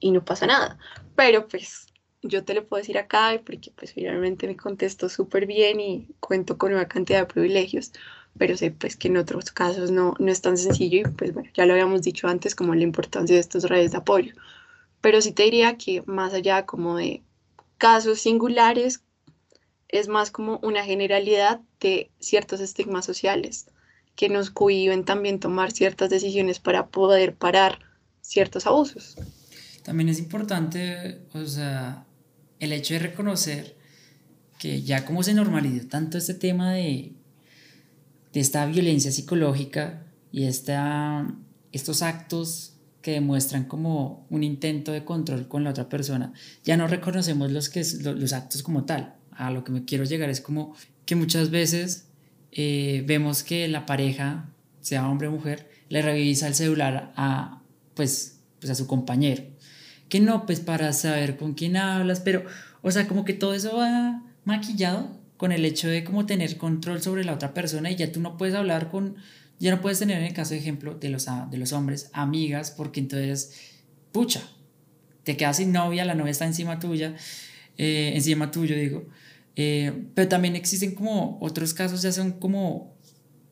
[0.00, 0.78] y no pasa nada.
[1.16, 1.86] Pero pues
[2.22, 6.58] yo te lo puedo decir acá porque pues finalmente me contesto súper bien y cuento
[6.58, 7.92] con una cantidad de privilegios,
[8.36, 11.50] pero sé pues que en otros casos no, no es tan sencillo y pues bueno,
[11.54, 14.34] ya lo habíamos dicho antes como la importancia de estas redes de apoyo
[15.00, 17.22] pero sí te diría que más allá como de
[17.78, 19.02] casos singulares,
[19.92, 23.66] es más como una generalidad de ciertos estigmas sociales
[24.16, 27.78] que nos cohiben también tomar ciertas decisiones para poder parar
[28.20, 29.16] ciertos abusos.
[29.82, 32.04] También es importante, o sea,
[32.58, 33.76] el hecho de reconocer
[34.58, 37.14] que ya como se normalizó tanto este tema de,
[38.32, 41.26] de esta violencia psicológica y esta,
[41.72, 46.86] estos actos que demuestran como un intento de control con la otra persona, ya no
[46.86, 49.14] reconocemos los, que, los actos como tal.
[49.40, 50.74] A lo que me quiero llegar es como
[51.06, 52.08] que muchas veces
[52.52, 54.50] eh, vemos que la pareja,
[54.80, 57.62] sea hombre o mujer, le revisa el celular a,
[57.94, 59.42] pues, pues a su compañero.
[60.08, 62.44] Que no, pues para saber con quién hablas, pero,
[62.82, 67.00] o sea, como que todo eso va maquillado con el hecho de como tener control
[67.00, 69.16] sobre la otra persona y ya tú no puedes hablar con
[69.58, 72.70] ya no puedes tener en el caso de ejemplo de los, de los hombres amigas
[72.70, 73.52] porque entonces,
[74.10, 74.42] pucha,
[75.22, 77.14] te quedas sin novia, la novia está encima tuya,
[77.76, 79.06] eh, encima tuyo digo.
[79.56, 82.96] Eh, pero también existen como otros casos, ya son como,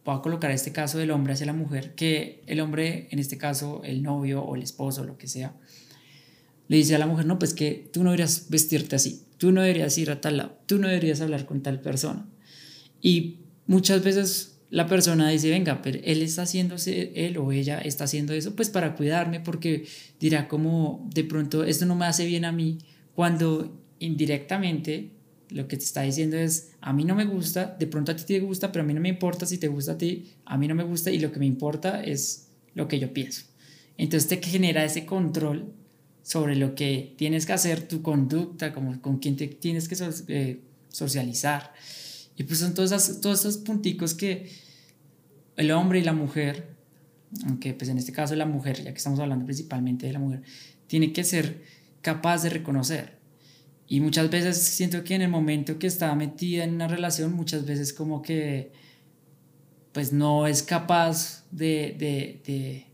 [0.04, 3.37] voy a colocar este caso del hombre hacia la mujer, que el hombre, en este
[3.37, 5.54] caso el novio o el esposo, lo que sea,
[6.68, 9.62] le dice a la mujer, no, pues que tú no deberías vestirte así, tú no
[9.62, 12.26] deberías ir a tal lado, tú no deberías hablar con tal persona.
[13.00, 18.04] Y muchas veces la persona dice, venga, pero él está haciéndose, él o ella está
[18.04, 19.87] haciendo eso, pues para cuidarme, porque
[20.20, 22.78] dirá como, de pronto, esto no me hace bien a mí,
[23.14, 25.11] cuando indirectamente
[25.50, 28.24] lo que te está diciendo es, a mí no me gusta, de pronto a ti
[28.24, 30.68] te gusta, pero a mí no me importa si te gusta a ti, a mí
[30.68, 33.44] no me gusta y lo que me importa es lo que yo pienso.
[33.96, 35.72] Entonces te genera ese control
[36.22, 39.96] sobre lo que tienes que hacer, tu conducta, como con quién te tienes que
[40.28, 41.72] eh, socializar.
[42.37, 44.50] Y pues son todos, todos esos punticos que
[45.56, 46.76] el hombre y la mujer,
[47.46, 50.42] aunque pues en este caso la mujer, ya que estamos hablando principalmente de la mujer,
[50.87, 51.62] tiene que ser
[52.00, 53.17] capaz de reconocer.
[53.88, 57.64] Y muchas veces siento que en el momento que está metida en una relación, muchas
[57.64, 58.70] veces como que
[59.92, 62.87] pues no es capaz de, de, de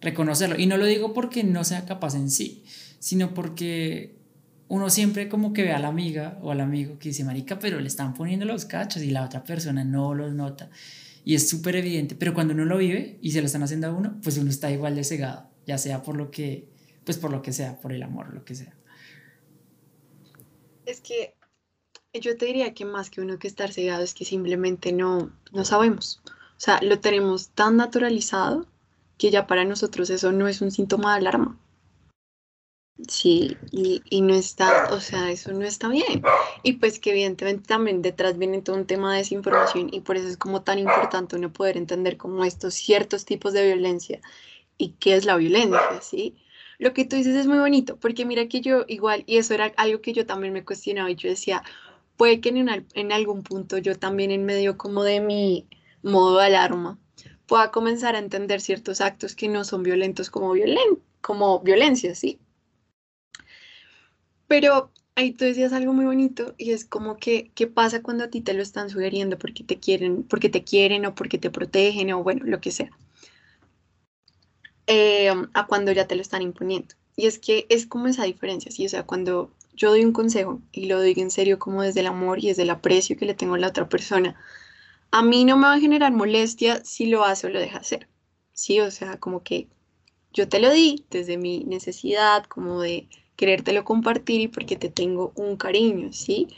[0.00, 0.56] reconocerlo.
[0.58, 2.64] Y no lo digo porque no sea capaz en sí,
[3.00, 4.16] sino porque
[4.68, 7.80] uno siempre como que ve a la amiga o al amigo que dice, marica, pero
[7.80, 10.70] le están poniendo los cachos y la otra persona no los nota.
[11.24, 13.92] Y es súper evidente, pero cuando uno lo vive y se lo están haciendo a
[13.92, 16.68] uno, pues uno está igual de cegado, ya sea por lo que,
[17.04, 18.75] pues por lo que sea, por el amor, lo que sea.
[20.86, 21.34] Es que
[22.14, 25.64] yo te diría que más que uno que estar cegado es que simplemente no, no
[25.64, 26.22] sabemos.
[26.26, 28.66] O sea, lo tenemos tan naturalizado
[29.18, 31.58] que ya para nosotros eso no es un síntoma de alarma.
[33.08, 36.22] Sí, y, no está, o sea, eso no está bien.
[36.62, 40.28] Y pues que evidentemente también detrás viene todo un tema de desinformación y por eso
[40.28, 44.22] es como tan importante uno poder entender como estos ciertos tipos de violencia
[44.78, 46.36] y qué es la violencia, ¿sí?
[46.78, 49.72] Lo que tú dices es muy bonito, porque mira que yo igual, y eso era
[49.76, 51.62] algo que yo también me cuestionaba y yo decía,
[52.16, 55.66] puede que en, algún punto yo también en medio como de mi
[56.02, 56.98] modo de alarma
[57.46, 62.38] pueda comenzar a entender ciertos actos que no son violentos como, violen como violencia, ¿sí?
[64.48, 68.30] Pero ahí tú decías algo muy bonito y es como que, ¿qué pasa cuando a
[68.30, 72.12] ti te lo están sugiriendo porque te quieren, porque te quieren o porque te protegen
[72.12, 72.90] o bueno, lo que sea?
[74.86, 76.94] Eh, a cuando ya te lo están imponiendo.
[77.16, 78.86] Y es que es como esa diferencia, ¿sí?
[78.86, 82.06] O sea, cuando yo doy un consejo y lo digo en serio como desde el
[82.06, 84.36] amor y desde el aprecio que le tengo a la otra persona,
[85.10, 88.08] a mí no me va a generar molestia si lo hace o lo deja hacer,
[88.52, 88.80] ¿sí?
[88.80, 89.68] O sea, como que
[90.32, 95.32] yo te lo di desde mi necesidad, como de querértelo compartir y porque te tengo
[95.36, 96.48] un cariño, ¿sí?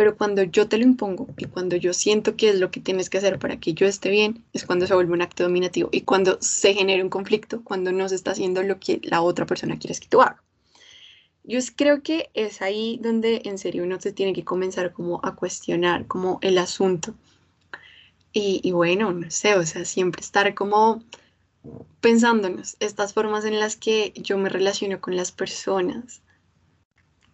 [0.00, 3.10] Pero cuando yo te lo impongo y cuando yo siento que es lo que tienes
[3.10, 6.00] que hacer para que yo esté bien, es cuando se vuelve un acto dominativo y
[6.00, 9.78] cuando se genera un conflicto, cuando no se está haciendo lo que la otra persona
[9.78, 10.40] quiere que tú hagas.
[11.44, 15.34] Yo creo que es ahí donde en serio uno se tiene que comenzar como a
[15.34, 17.12] cuestionar como el asunto.
[18.32, 21.02] Y, y bueno, no sé, o sea, siempre estar como
[22.00, 26.22] pensándonos estas formas en las que yo me relaciono con las personas,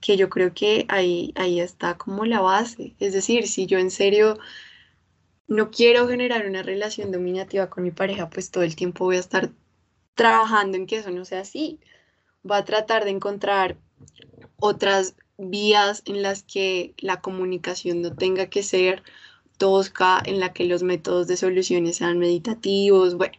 [0.00, 2.94] que yo creo que ahí, ahí está como la base.
[2.98, 4.38] Es decir, si yo en serio
[5.48, 9.20] no quiero generar una relación dominativa con mi pareja, pues todo el tiempo voy a
[9.20, 9.50] estar
[10.14, 11.80] trabajando en que eso no sea así.
[12.48, 13.76] Va a tratar de encontrar
[14.58, 19.02] otras vías en las que la comunicación no tenga que ser
[19.58, 23.36] tosca, en la que los métodos de soluciones sean meditativos, bueno,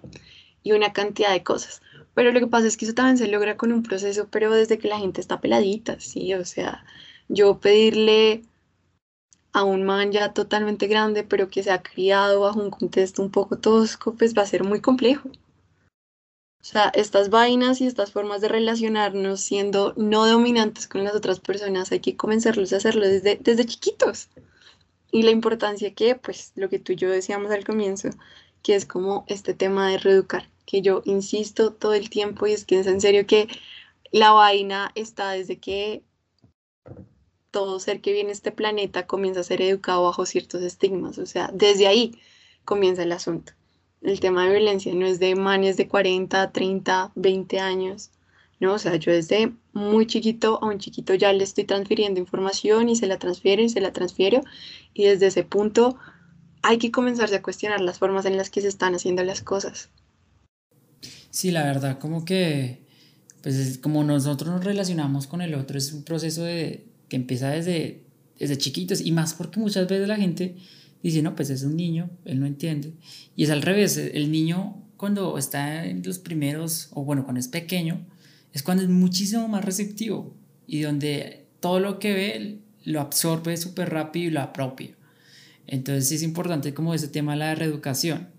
[0.63, 1.81] y una cantidad de cosas.
[2.17, 4.79] Pero lo que pasa es que eso también se logra con un proceso, pero desde
[4.79, 6.33] que la gente está peladita, ¿sí?
[6.33, 6.83] O sea,
[7.27, 8.41] yo pedirle
[9.53, 13.29] a un man ya totalmente grande, pero que se ha criado bajo un contexto un
[13.29, 15.29] poco tosco, pues va a ser muy complejo.
[15.29, 21.39] O sea, estas vainas y estas formas de relacionarnos siendo no dominantes con las otras
[21.39, 24.29] personas, hay que comenzarlos a hacerlo desde, desde chiquitos.
[25.11, 28.09] Y la importancia que, pues, lo que tú y yo decíamos al comienzo,
[28.63, 32.65] que es como este tema de reeducar que yo insisto todo el tiempo y es
[32.65, 33.47] que es en serio que
[34.11, 36.03] la vaina está desde que
[37.51, 41.25] todo ser que viene a este planeta comienza a ser educado bajo ciertos estigmas, o
[41.25, 42.19] sea, desde ahí
[42.65, 43.53] comienza el asunto.
[44.01, 48.11] El tema de violencia no es de manes de 40, 30, 20 años,
[48.59, 48.73] ¿no?
[48.73, 52.95] O sea, yo desde muy chiquito a un chiquito ya le estoy transfiriendo información y
[52.97, 54.43] se la transfiero y se la transfiero
[54.93, 55.97] y desde ese punto
[56.61, 59.89] hay que comenzarse a cuestionar las formas en las que se están haciendo las cosas.
[61.29, 62.81] Sí, la verdad, como que,
[63.41, 68.03] pues como nosotros nos relacionamos con el otro, es un proceso de, que empieza desde,
[68.39, 70.55] desde chiquitos y más porque muchas veces la gente
[71.03, 72.93] dice, no, pues es un niño, él no entiende.
[73.35, 77.47] Y es al revés, el niño cuando está en los primeros, o bueno, cuando es
[77.47, 78.05] pequeño,
[78.53, 80.33] es cuando es muchísimo más receptivo
[80.65, 84.95] y donde todo lo que ve lo absorbe súper rápido y lo apropia.
[85.67, 88.29] Entonces es importante como ese tema de la reeducación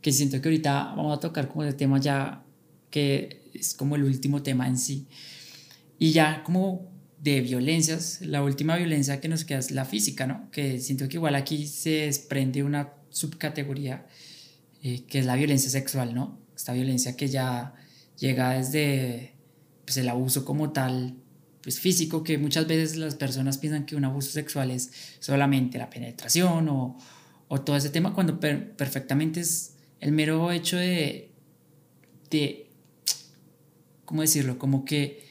[0.00, 2.42] que siento que ahorita vamos a tocar como el tema ya
[2.90, 5.06] que es como el último tema en sí.
[5.98, 10.50] Y ya como de violencias, la última violencia que nos queda es la física, ¿no?
[10.50, 14.06] Que siento que igual aquí se desprende una subcategoría
[14.82, 16.38] eh, que es la violencia sexual, ¿no?
[16.56, 17.74] Esta violencia que ya
[18.18, 19.34] llega desde
[19.84, 21.16] pues, el abuso como tal,
[21.62, 25.90] pues físico, que muchas veces las personas piensan que un abuso sexual es solamente la
[25.90, 26.96] penetración o,
[27.48, 31.30] o todo ese tema, cuando perfectamente es el mero hecho de,
[32.30, 32.70] de,
[34.04, 34.58] ¿cómo decirlo?
[34.58, 35.24] Como que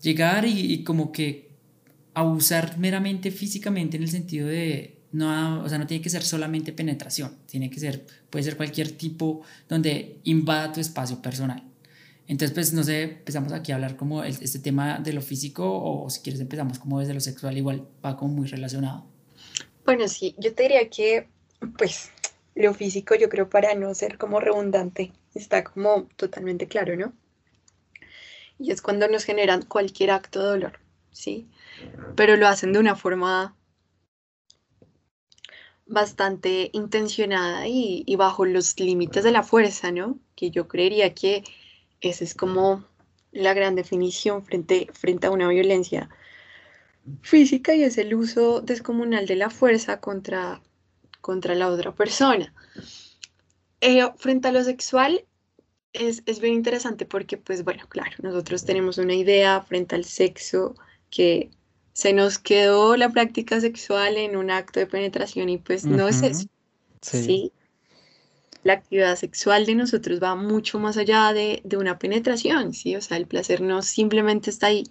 [0.00, 1.50] llegar y, como que
[2.14, 6.72] abusar meramente físicamente en el sentido de, no, o sea, no tiene que ser solamente
[6.72, 11.62] penetración, tiene que ser, puede ser cualquier tipo donde invada tu espacio personal.
[12.28, 16.10] Entonces, pues, no sé, empezamos aquí a hablar como este tema de lo físico o
[16.10, 19.06] si quieres empezamos como desde lo sexual, igual va como muy relacionado.
[19.84, 21.28] Bueno, sí, yo te diría que,
[21.78, 22.10] pues,
[22.56, 27.12] lo físico, yo creo, para no ser como redundante, está como totalmente claro, ¿no?
[28.58, 30.80] Y es cuando nos generan cualquier acto de dolor,
[31.12, 31.46] ¿sí?
[32.16, 33.54] Pero lo hacen de una forma
[35.84, 40.18] bastante intencionada y, bajo los límites de la fuerza, ¿no?
[40.34, 41.44] Que yo creería que
[42.00, 42.86] esa es como
[43.32, 46.08] la gran definición frente, frente a una violencia
[47.20, 50.62] física y es el uso descomunal de la fuerza contra
[51.26, 52.54] contra la otra persona.
[53.80, 55.24] Eh, frente a lo sexual,
[55.92, 60.76] es, es, bien interesante porque, pues bueno, claro, nosotros tenemos una idea frente al sexo
[61.10, 61.50] que
[61.92, 66.22] se nos quedó la práctica sexual en un acto de penetración y pues no es
[66.22, 66.46] eso.
[67.02, 67.52] Sí.
[68.62, 72.94] La actividad sexual de nosotros va mucho más allá de, de, una penetración, ¿sí?
[72.94, 74.84] O sea, el placer no simplemente está ahí.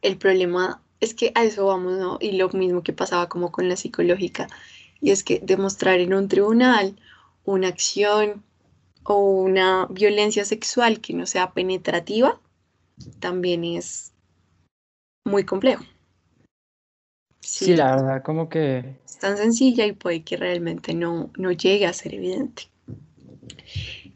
[0.00, 2.16] El problema es que a eso vamos, ¿no?
[2.20, 4.48] Y lo mismo que pasaba como con la psicológica,
[5.02, 6.96] y es que demostrar en un tribunal
[7.44, 8.44] una acción
[9.02, 12.40] o una violencia sexual que no sea penetrativa
[13.18, 14.12] también es
[15.24, 15.84] muy complejo.
[17.40, 18.96] Sí, la verdad, como que...
[19.04, 22.68] Es tan sencilla y puede que realmente no, no llegue a ser evidente.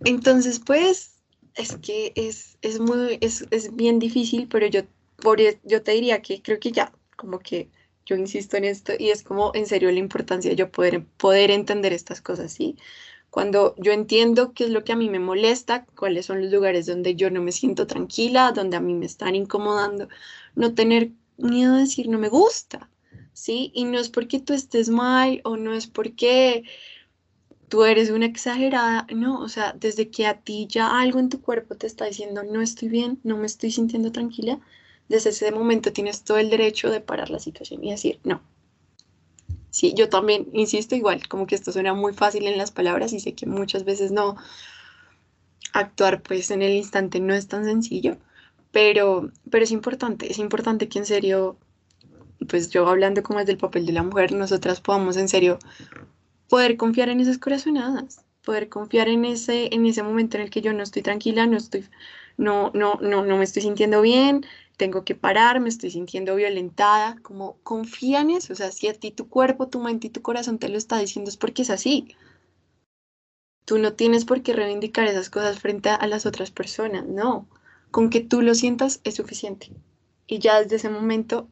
[0.05, 1.17] Entonces, pues,
[1.57, 4.83] es que es, es muy, es, es, bien difícil, pero yo,
[5.17, 7.69] por, yo te diría que creo que ya, como que
[8.07, 11.51] yo insisto en esto y es como en serio la importancia de yo poder, poder
[11.51, 12.77] entender estas cosas, ¿sí?
[13.31, 16.87] Cuando yo entiendo qué es lo que a mí me molesta, cuáles son los lugares
[16.87, 20.09] donde yo no me siento tranquila, donde a mí me están incomodando,
[20.55, 22.89] no tener miedo a decir no me gusta,
[23.33, 23.73] ¿sí?
[23.75, 26.65] Y no es porque tú estés mal o no es porque
[27.69, 31.41] tú eres una exagerada, no, o sea, desde que a ti ya algo en tu
[31.41, 34.61] cuerpo te está diciendo no estoy bien, no me estoy sintiendo tranquila,
[35.09, 38.43] desde ese momento tienes todo el derecho de parar la situación y decir no.
[39.71, 43.21] Sí, yo también insisto igual, como que esto suena muy fácil en las palabras y
[43.21, 44.37] sé que muchas veces no
[45.73, 48.17] actuar pues en el instante no es tan sencillo,
[48.73, 51.57] pero, pero es importante, es importante que en serio,
[52.49, 55.59] pues yo hablando como es del papel de la mujer, nosotras podamos en serio
[56.49, 60.63] poder confiar en esas corazonadas, poder confiar en ese, en ese momento en el que
[60.63, 61.87] yo no estoy tranquila, no estoy,
[62.37, 64.47] no, no, no, no me estoy sintiendo bien,
[64.77, 68.95] tengo que parar, me estoy sintiendo violentada, como confía en eso, o sea, si a
[68.95, 71.71] ti tu cuerpo, tu mente y tu corazón te lo está diciendo es porque es
[71.71, 72.15] así.
[73.65, 77.49] Tú no tienes por qué reivindicar esas cosas frente a las otras personas, no.
[77.91, 79.73] Con que tú lo sientas es suficiente.
[80.27, 81.49] Y ya desde ese momento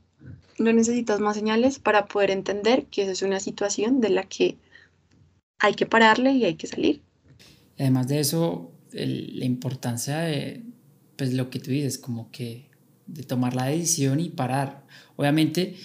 [0.58, 4.58] no necesitas más señales para poder entender que esa es una situación de la que
[5.58, 7.02] hay que pararle y hay que salir.
[7.78, 10.62] Además de eso, la importancia de
[11.16, 12.68] pues lo que tú dices, como que
[13.06, 14.84] de tomar la decisión y parar.
[15.16, 15.76] Obviamente,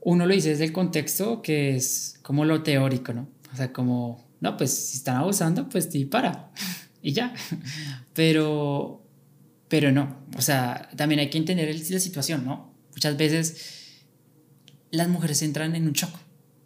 [0.00, 3.28] uno lo dice desde el contexto que es como lo teórico, ¿no?
[3.52, 6.50] O sea, como, no, pues si están abusando, pues sí, para.
[7.02, 7.34] y ya.
[8.14, 9.02] Pero,
[9.68, 10.18] pero no.
[10.36, 12.74] O sea, también hay que entender la situación, ¿no?
[12.90, 14.02] Muchas veces
[14.90, 16.18] las mujeres entran en un choque.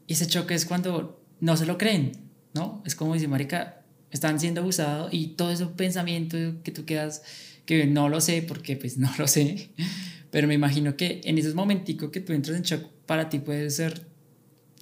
[0.09, 2.13] Y ese choque es cuando no se lo creen,
[2.53, 2.83] ¿no?
[2.85, 7.23] Es como dice, marica, están siendo abusados y todo ese pensamiento que tú quedas,
[7.67, 9.71] que no lo sé porque pues no lo sé,
[10.31, 13.69] pero me imagino que en esos momenticos que tú entras en shock, para ti puede
[13.71, 14.07] ser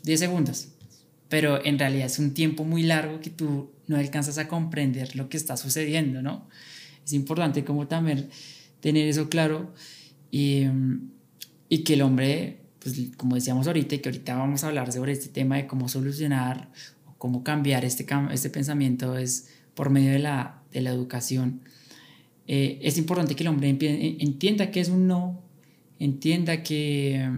[0.04, 0.68] 10 segundos,
[1.28, 5.28] pero en realidad es un tiempo muy largo que tú no alcanzas a comprender lo
[5.28, 6.48] que está sucediendo, ¿no?
[7.04, 8.28] Es importante como también
[8.80, 9.74] tener eso claro
[10.30, 10.64] y,
[11.68, 15.28] y que el hombre pues como decíamos ahorita, que ahorita vamos a hablar sobre este
[15.28, 16.70] tema de cómo solucionar
[17.06, 21.62] o cómo cambiar este, este pensamiento es por medio de la, de la educación.
[22.46, 25.42] Eh, es importante que el hombre entienda que es un no,
[25.98, 27.30] entienda que,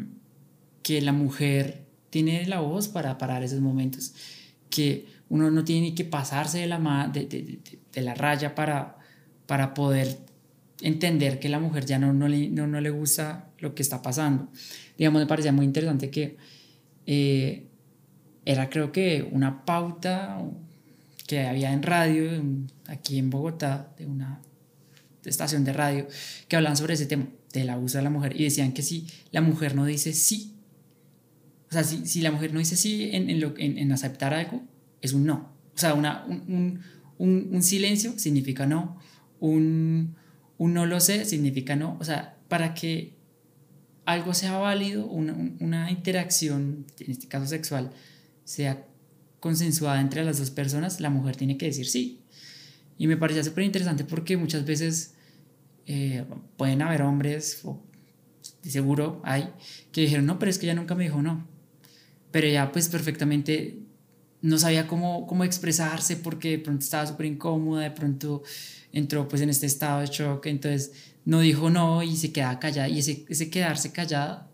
[0.83, 4.15] que la mujer tiene la voz para parar esos momentos,
[4.71, 7.59] que uno no tiene que pasarse de la, de, de,
[7.93, 8.99] de la raya para,
[9.47, 10.19] para poder
[10.81, 14.03] entender que la mujer ya no, no, le, no, no le gusta lo que está
[14.03, 14.49] pasando.
[14.99, 16.37] Digamos, me parecía muy interesante que
[17.07, 17.67] eh,
[18.45, 20.43] era creo que una pauta
[21.27, 22.31] que había en radio,
[22.87, 24.41] aquí en Bogotá, de una
[25.31, 26.09] estación de radio,
[26.49, 29.41] que hablaban sobre ese tema del abuso de la mujer y decían que si la
[29.41, 30.57] mujer no dice sí,
[31.69, 34.33] o sea, si, si la mujer no dice sí en, en, lo, en, en aceptar
[34.35, 34.63] algo,
[35.01, 35.53] es un no.
[35.75, 36.81] O sea, una, un,
[37.19, 38.99] un, un, silencio significa no,
[39.41, 40.15] un,
[40.59, 41.97] un no lo sé significa no.
[42.01, 43.15] O sea, para que
[44.05, 47.91] algo sea válido, una, una, interacción, en este caso sexual,
[48.45, 48.87] sea
[49.41, 52.21] consensuada entre las dos personas, la mujer tiene que decir sí.
[52.97, 55.16] Y me parecía súper interesante porque muchas veces
[55.87, 56.25] eh,
[56.57, 57.83] pueden haber hombres, o
[58.63, 59.49] seguro hay,
[59.93, 61.47] que dijeron, no, pero es que ella nunca me dijo no.
[62.31, 63.79] Pero ella pues perfectamente
[64.43, 68.43] no sabía cómo, cómo expresarse porque de pronto estaba súper incómoda, de pronto
[68.93, 70.93] entró pues en este estado de shock, entonces
[71.25, 72.89] no dijo no y se queda callada.
[72.89, 74.51] Y ese, ese quedarse callada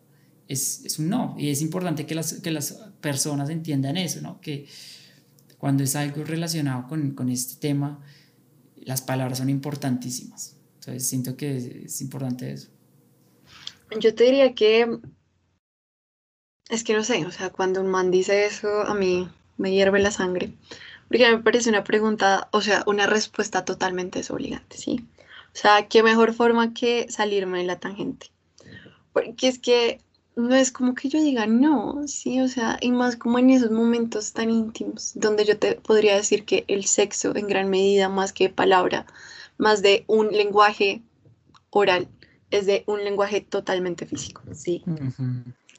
[0.48, 1.34] es, es, un no.
[1.38, 4.40] Y es importante que las, que las personas entiendan eso, ¿no?
[4.40, 4.66] Que
[5.58, 8.00] cuando es algo relacionado con, con este tema,
[8.76, 10.56] las palabras son importantísimas.
[10.82, 12.68] Entonces siento que es, importante eso.
[14.00, 14.98] Yo te diría que
[16.68, 19.28] es que no sé, o sea, cuando un man dice eso, a mí
[19.58, 20.52] me hierve la sangre,
[21.06, 25.06] porque me parece una pregunta, o sea, una respuesta totalmente desobligante, ¿sí?
[25.54, 28.32] O sea, qué mejor forma que salirme de la tangente.
[29.12, 30.00] Porque es que
[30.34, 33.70] no es como que yo diga no, sí, o sea, y más como en esos
[33.70, 38.32] momentos tan íntimos, donde yo te podría decir que el sexo en gran medida, más
[38.32, 39.06] que palabra,
[39.58, 41.02] más de un lenguaje
[41.70, 42.08] oral,
[42.50, 44.84] es de un lenguaje totalmente físico, sí.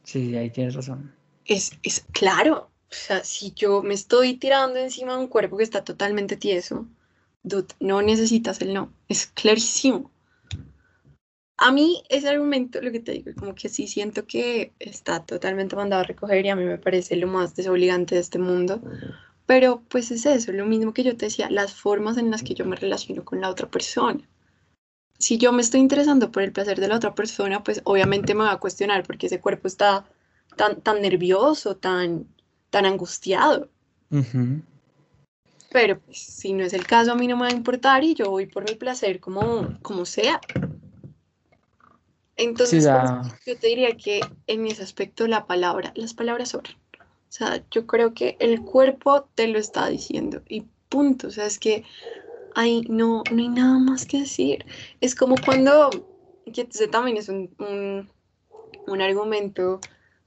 [0.03, 1.13] Sí, ahí tienes razón.
[1.45, 5.63] Es, es claro, o sea, si yo me estoy tirando encima de un cuerpo que
[5.63, 6.87] está totalmente tieso,
[7.41, 10.11] dude, no necesitas el no, es clarísimo.
[11.57, 15.75] A mí ese argumento, lo que te digo, como que sí siento que está totalmente
[15.75, 18.81] mandado a recoger y a mí me parece lo más desobligante de este mundo,
[19.45, 22.53] pero pues es eso, lo mismo que yo te decía, las formas en las que
[22.53, 24.27] yo me relaciono con la otra persona.
[25.19, 28.43] Si yo me estoy interesando por el placer de la otra persona, pues obviamente me
[28.43, 30.05] va a cuestionar porque ese cuerpo está
[30.55, 32.27] tan, tan nervioso, tan,
[32.69, 33.69] tan angustiado.
[35.71, 38.15] Pero pues, si no es el caso, a mí no me va a importar y
[38.15, 40.39] yo voy por mi placer como, como sea.
[42.35, 46.75] Entonces, pues, yo te diría que en ese aspecto la palabra, las palabras sobran.
[47.33, 51.29] O sea, yo creo que el cuerpo te lo está diciendo y punto.
[51.29, 51.83] O sea, es que
[52.53, 54.67] hay, no, no hay nada más que decir.
[55.01, 55.89] Es como cuando,
[56.53, 57.49] que también es un,
[58.85, 59.79] un, argumento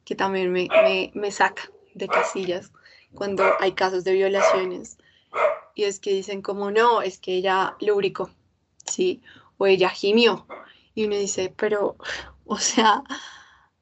[0.05, 2.73] que también me, me, me saca de casillas
[3.15, 4.99] cuando hay casos de violaciones.
[5.77, 8.31] Y es que dicen como, no, es que ella lubricó,
[8.85, 9.23] ¿sí?
[9.59, 10.45] O ella gimió.
[10.97, 11.99] Y uno dice, pero,
[12.47, 13.05] o sea,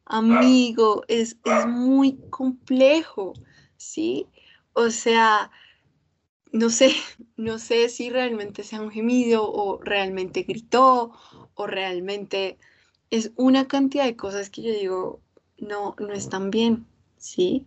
[0.06, 3.34] amigo, es, es muy complejo,
[3.76, 4.26] ¿sí?
[4.72, 5.50] O sea,
[6.52, 6.92] no sé,
[7.36, 11.12] no sé si realmente sea un gemido o realmente gritó
[11.54, 12.58] o realmente
[13.10, 15.20] es una cantidad de cosas que yo digo,
[15.58, 16.86] no, no están bien,
[17.16, 17.66] ¿sí?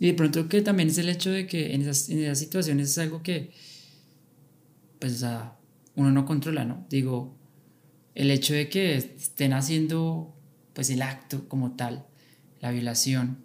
[0.00, 2.90] Y de pronto que también es el hecho de que en esas, en esas situaciones
[2.90, 3.52] es algo que,
[4.98, 5.24] pues,
[5.94, 6.86] uno no controla, ¿no?
[6.88, 7.36] Digo,
[8.14, 10.34] el hecho de que estén haciendo,
[10.74, 12.04] pues, el acto como tal,
[12.60, 13.38] la violación,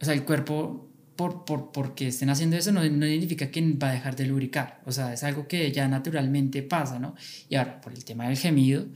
[0.00, 3.90] o sea, el cuerpo, por, por, porque estén haciendo eso, no, no significa que va
[3.90, 7.14] a dejar de lubricar, o sea, es algo que ya naturalmente pasa, ¿no?
[7.48, 8.86] Y ahora, por el tema del gemido,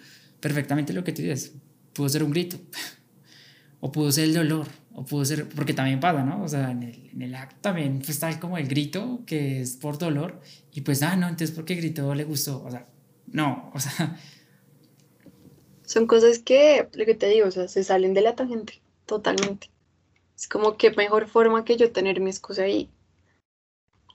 [0.41, 1.53] perfectamente lo que tú dices,
[1.93, 2.59] pudo ser un grito,
[3.81, 6.43] o pudo ser el dolor, o pudo ser, porque también pasa, ¿no?
[6.43, 9.77] O sea, en el, en el acto también pues, está como el grito, que es
[9.77, 10.41] por dolor,
[10.73, 12.87] y pues, ah, no, entonces porque gritó le gustó, o sea,
[13.27, 14.19] no, o sea...
[15.85, 19.71] Son cosas que, lo que te digo, o sea, se salen de la tangente, totalmente.
[20.37, 22.91] Es como que mejor forma que yo tener mis cosas ahí.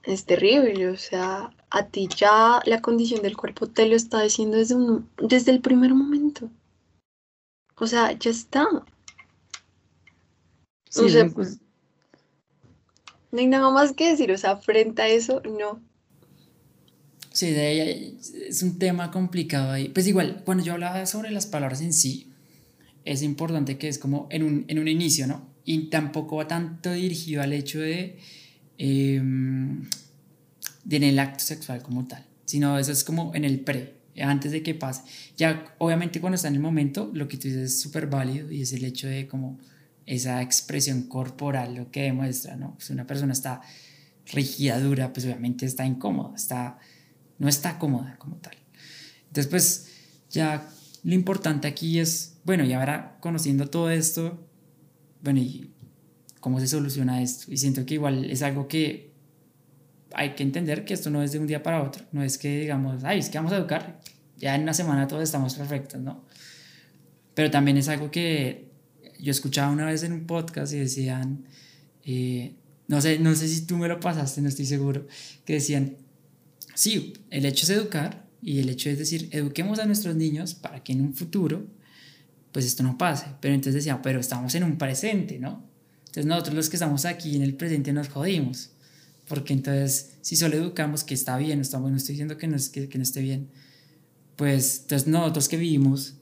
[0.02, 4.56] Es terrible, o sea, a ti ya la condición del cuerpo te lo está diciendo
[4.56, 6.50] desde, un, desde el primer momento.
[7.76, 8.66] O sea, ya está.
[10.88, 11.60] Sí, pues,
[13.30, 15.80] no hay nada más que decir, o sea, frente a eso, no.
[17.32, 18.18] Sí, de ahí
[18.48, 19.88] es un tema complicado ahí.
[19.88, 22.32] Pues igual, cuando yo hablaba sobre las palabras en sí,
[23.04, 25.48] es importante que es como en un, en un inicio, ¿no?
[25.64, 28.18] Y tampoco va tanto dirigido al hecho de,
[28.78, 29.84] em,
[30.84, 34.52] de en el acto sexual como tal, sino eso es como en el pre, antes
[34.52, 35.02] de que pase.
[35.36, 38.62] Ya, obviamente cuando está en el momento, lo que tú dices es súper válido y
[38.62, 39.58] es el hecho de como
[40.06, 42.76] esa expresión corporal lo que demuestra, ¿no?
[42.80, 43.60] Si una persona está
[44.32, 46.78] rígida, dura, pues obviamente está incómoda, está,
[47.40, 48.54] no está cómoda como tal.
[49.26, 49.88] Entonces, pues
[50.30, 50.68] ya
[51.02, 54.46] lo importante aquí es, bueno, y ahora conociendo todo esto,
[55.22, 55.72] bueno, y
[56.38, 57.50] cómo se soluciona esto.
[57.50, 59.10] Y siento que igual es algo que
[60.12, 62.60] hay que entender que esto no es de un día para otro, no es que
[62.60, 64.00] digamos, ay, es que vamos a educar,
[64.36, 66.24] ya en una semana todos estamos perfectos, ¿no?
[67.34, 68.70] Pero también es algo que
[69.18, 71.44] yo escuchaba una vez en un podcast y decían,
[72.04, 72.56] eh,
[72.88, 75.06] no, sé, no sé si tú me lo pasaste, no estoy seguro,
[75.44, 75.96] que decían,
[76.80, 80.82] sí, el hecho es educar y el hecho es decir, eduquemos a nuestros niños para
[80.82, 81.66] que en un futuro,
[82.52, 83.26] pues esto no pase.
[83.42, 85.62] Pero entonces decían, pero estamos en un presente, ¿no?
[86.06, 88.70] Entonces nosotros los que estamos aquí en el presente nos jodimos.
[89.28, 92.88] Porque entonces, si solo educamos que está bien, no, no estoy diciendo que no, que,
[92.88, 93.50] que esté bien,
[94.36, 96.14] pues entonces nosotros que vivimos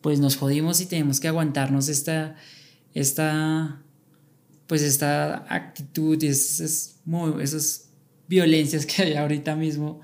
[0.00, 2.36] pues nos jodimos y tenemos que aguantarnos esta,
[2.94, 3.82] esta,
[4.66, 6.96] pues esta actitud y esas,
[7.42, 7.89] esas
[8.30, 10.00] violencias que hay ahorita mismo,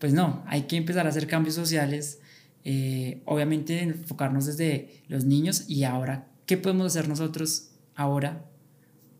[0.00, 2.20] pues no, hay que empezar a hacer cambios sociales,
[2.64, 8.44] eh, obviamente enfocarnos desde los niños y ahora, ¿qué podemos hacer nosotros ahora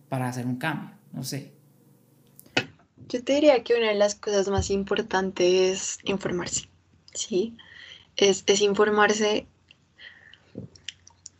[0.09, 0.91] para hacer un cambio?
[1.13, 1.53] No sé.
[3.09, 6.69] Yo te diría que una de las cosas más importantes es informarse,
[7.15, 7.57] ¿sí?
[8.17, 9.47] Es, es informarse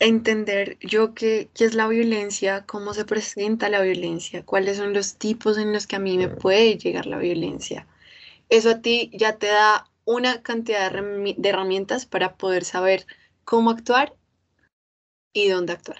[0.01, 5.17] entender yo qué, qué es la violencia, cómo se presenta la violencia, cuáles son los
[5.17, 7.87] tipos en los que a mí me puede llegar la violencia.
[8.49, 13.07] Eso a ti ya te da una cantidad de, herramientas para poder saber
[13.45, 14.15] cómo actuar
[15.35, 15.99] y dónde actuar.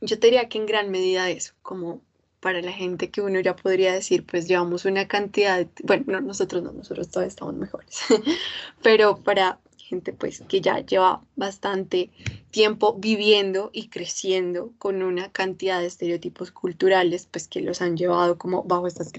[0.00, 2.02] Yo te diría que en gran medida eso, como
[2.40, 6.62] para la gente que uno ya podría decir, pues llevamos una cantidad, de, bueno, nosotros
[6.62, 8.00] no, nosotros todavía estamos mejores,
[8.82, 9.58] pero para
[9.88, 12.10] gente pues que ya lleva bastante
[12.50, 18.38] tiempo viviendo y creciendo con una cantidad de estereotipos culturales pues que los han llevado
[18.38, 19.12] como bajo estas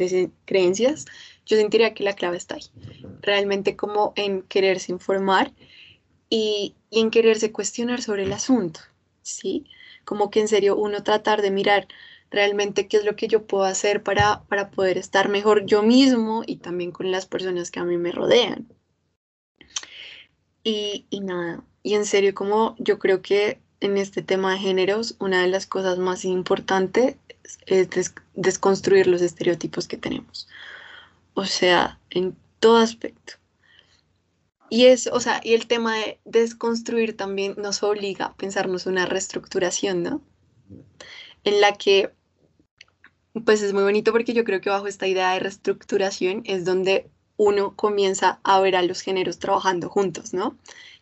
[0.45, 1.05] creencias,
[1.45, 2.63] yo sentiría que la clave está ahí,
[3.21, 5.53] realmente como en quererse informar
[6.29, 8.81] y, y en quererse cuestionar sobre el asunto,
[9.21, 9.65] ¿sí?
[10.05, 11.87] Como que en serio uno tratar de mirar
[12.31, 16.43] realmente qué es lo que yo puedo hacer para, para poder estar mejor yo mismo
[16.45, 18.69] y también con las personas que a mí me rodean.
[20.63, 25.41] Y, nada, y en serio, como yo creo que en este tema de géneros, una
[25.41, 27.15] de las cosas más importantes
[27.65, 30.47] es desconstruir los estereotipos que tenemos.
[31.33, 33.33] O sea, en todo aspecto.
[34.69, 39.05] Y es, o sea, y el tema de desconstruir también nos obliga a pensarnos una
[39.05, 40.21] reestructuración, ¿no?
[41.43, 42.11] En la que,
[43.45, 47.09] pues es muy bonito porque yo creo que bajo esta idea de reestructuración es donde
[47.39, 50.57] uno comienza a ver a los géneros trabajando juntos, ¿no?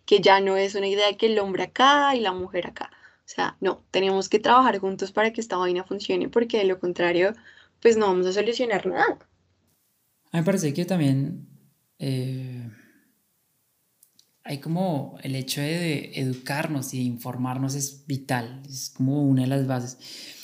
[0.05, 2.91] Que ya no es una idea de que el hombre acá y la mujer acá.
[3.25, 6.79] O sea, no, tenemos que trabajar juntos para que esta vaina funcione porque de lo
[6.79, 7.33] contrario,
[7.81, 9.17] pues no vamos a solucionar nada.
[10.31, 11.47] A mí me parece que también
[11.97, 12.69] eh,
[14.43, 19.65] hay como el hecho de educarnos y informarnos es vital, es como una de las
[19.65, 20.36] bases.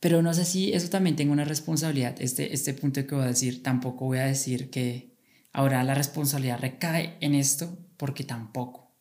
[0.00, 3.28] Pero no sé si eso también tengo una responsabilidad, este, este punto que voy a
[3.28, 5.14] decir, tampoco voy a decir que
[5.52, 8.94] ahora la responsabilidad recae en esto, porque tampoco.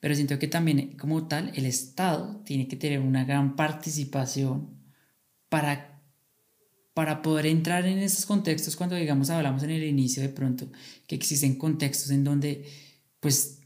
[0.00, 4.70] Pero siento que también como tal el Estado tiene que tener una gran participación
[5.48, 6.02] para,
[6.92, 10.72] para poder entrar en esos contextos cuando digamos hablamos en el inicio de pronto
[11.06, 12.66] que existen contextos en donde
[13.20, 13.60] pues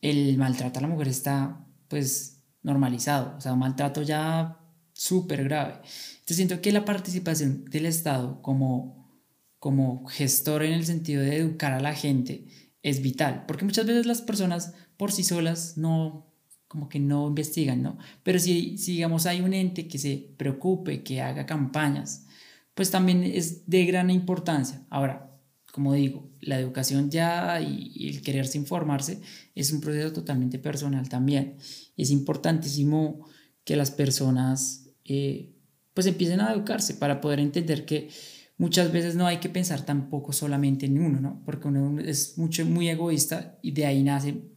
[0.00, 4.58] el maltrato a la mujer está pues normalizado, o sea, un maltrato ya
[4.94, 5.80] súper grave.
[6.24, 9.20] Entonces siento que la participación del Estado como,
[9.58, 12.46] como gestor en el sentido de educar a la gente
[12.82, 16.32] es vital, porque muchas veces las personas por sí solas no,
[16.66, 17.98] como que no investigan, ¿no?
[18.22, 22.26] Pero si, si digamos hay un ente que se preocupe, que haga campañas,
[22.74, 24.82] pues también es de gran importancia.
[24.88, 25.30] Ahora,
[25.72, 29.20] como digo, la educación ya y, el quererse informarse
[29.54, 31.56] es un proceso totalmente personal también.
[31.98, 33.28] Es importantísimo
[33.62, 35.53] que las personas eh,
[35.94, 38.10] pues empiecen a educarse para poder entender que
[38.58, 41.42] muchas veces no hay que pensar tampoco solamente en uno, ¿no?
[41.44, 44.52] Porque uno es mucho, muy egoísta y de ahí nacen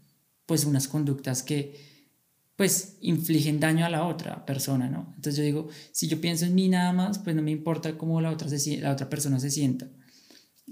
[0.46, 1.98] pues unas conductas que
[2.56, 5.14] pues infligen daño a la otra persona, ¿no?
[5.16, 8.20] Entonces yo digo, si yo pienso en mí nada más, pues no me importa cómo
[8.20, 9.88] la otra, se, la otra persona se sienta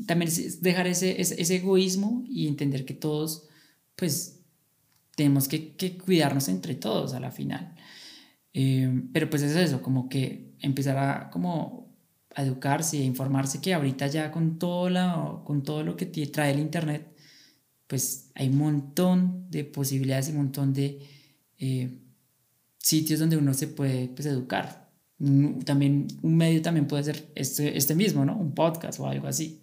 [0.06, 3.48] también es dejar ese, ese, egoísmo y entender que todos,
[3.96, 4.42] pues,
[5.16, 7.76] tenemos que, que cuidarnos entre todos a la final.
[8.54, 11.96] Eh, pero pues es eso, como que empezar a, como,
[12.36, 16.52] a educarse, a informarse que ahorita ya con todo, la, con todo lo que trae
[16.52, 17.16] el Internet,
[17.88, 21.00] pues hay un montón de posibilidades y un montón de
[21.60, 22.00] eh,
[22.78, 24.90] sitios donde uno se puede pues, educar.
[25.66, 28.38] También un medio también puede ser este, este mismo, ¿no?
[28.38, 29.62] Un podcast o algo así.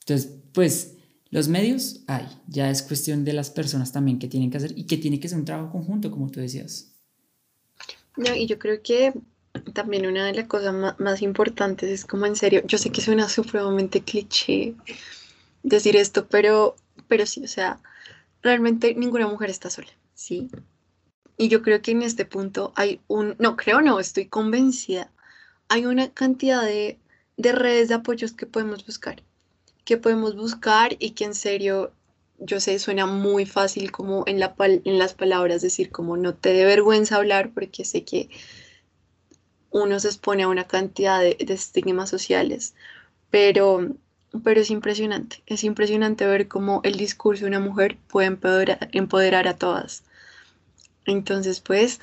[0.00, 0.94] Entonces, pues
[1.30, 4.84] los medios hay, ya es cuestión de las personas también que tienen que hacer y
[4.84, 6.94] que tiene que ser un trabajo conjunto, como tú decías.
[8.16, 9.12] No, y yo creo que
[9.60, 13.28] también una de las cosas más, importantes es como en serio, yo sé que suena
[13.28, 14.74] supremamente cliché
[15.62, 16.76] decir esto, pero,
[17.08, 17.80] pero sí, o sea,
[18.42, 20.48] realmente ninguna mujer está sola, ¿sí?
[21.36, 25.10] Y yo creo que en este punto hay un, no, creo no, estoy convencida,
[25.68, 26.98] hay una cantidad de,
[27.36, 29.22] de redes de apoyos que podemos buscar
[29.88, 31.92] que podemos buscar y que en serio,
[32.38, 36.52] yo sé, suena muy fácil como en, la en las palabras decir como no te
[36.52, 38.28] dé vergüenza hablar porque sé que
[39.70, 42.74] uno se expone a una cantidad de, estigmas sociales,
[43.30, 43.88] pero,
[44.44, 49.48] pero es impresionante, es impresionante ver cómo el discurso de una mujer puede empoderar, empoderar
[49.48, 50.04] a todas.
[51.06, 52.00] Entonces, pues,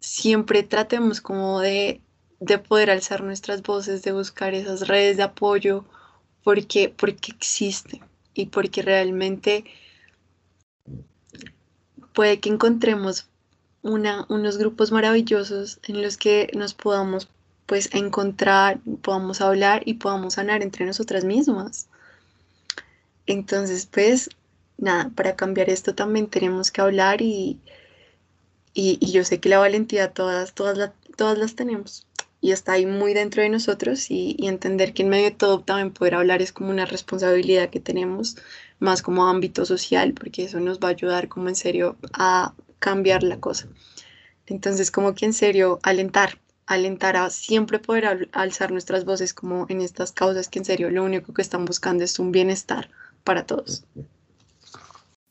[0.00, 2.00] siempre tratemos como de,
[2.40, 5.84] de poder alzar nuestras voces, de buscar esas redes de apoyo,
[6.42, 8.02] porque, porque existe
[8.34, 9.64] y porque realmente
[12.12, 13.28] puede que encontremos
[13.84, 17.28] una, unos grupos maravillosos en los que nos podamos
[17.66, 21.86] pues encontrar, podamos hablar y podamos sanar entre nosotras mismas.
[23.26, 24.30] Entonces, pues,
[24.76, 27.60] nada, para cambiar esto también tenemos que hablar y,
[28.74, 32.06] y, yo sé que la valentía todas, todas, todas las tenemos
[32.44, 35.92] y está ahí muy dentro de nosotros y, entender que en medio de todo también
[35.92, 38.36] poder hablar es como una responsabilidad que tenemos
[38.80, 42.52] más como ámbito social porque eso nos va a ayudar como en serio a
[42.84, 43.66] cambiar la cosa.
[44.46, 49.80] Entonces como que en serio alentar, alentar a siempre poder alzar nuestras voces como en
[49.80, 52.90] estas causas que en serio lo único que están buscando es un bienestar
[53.24, 53.84] para todos.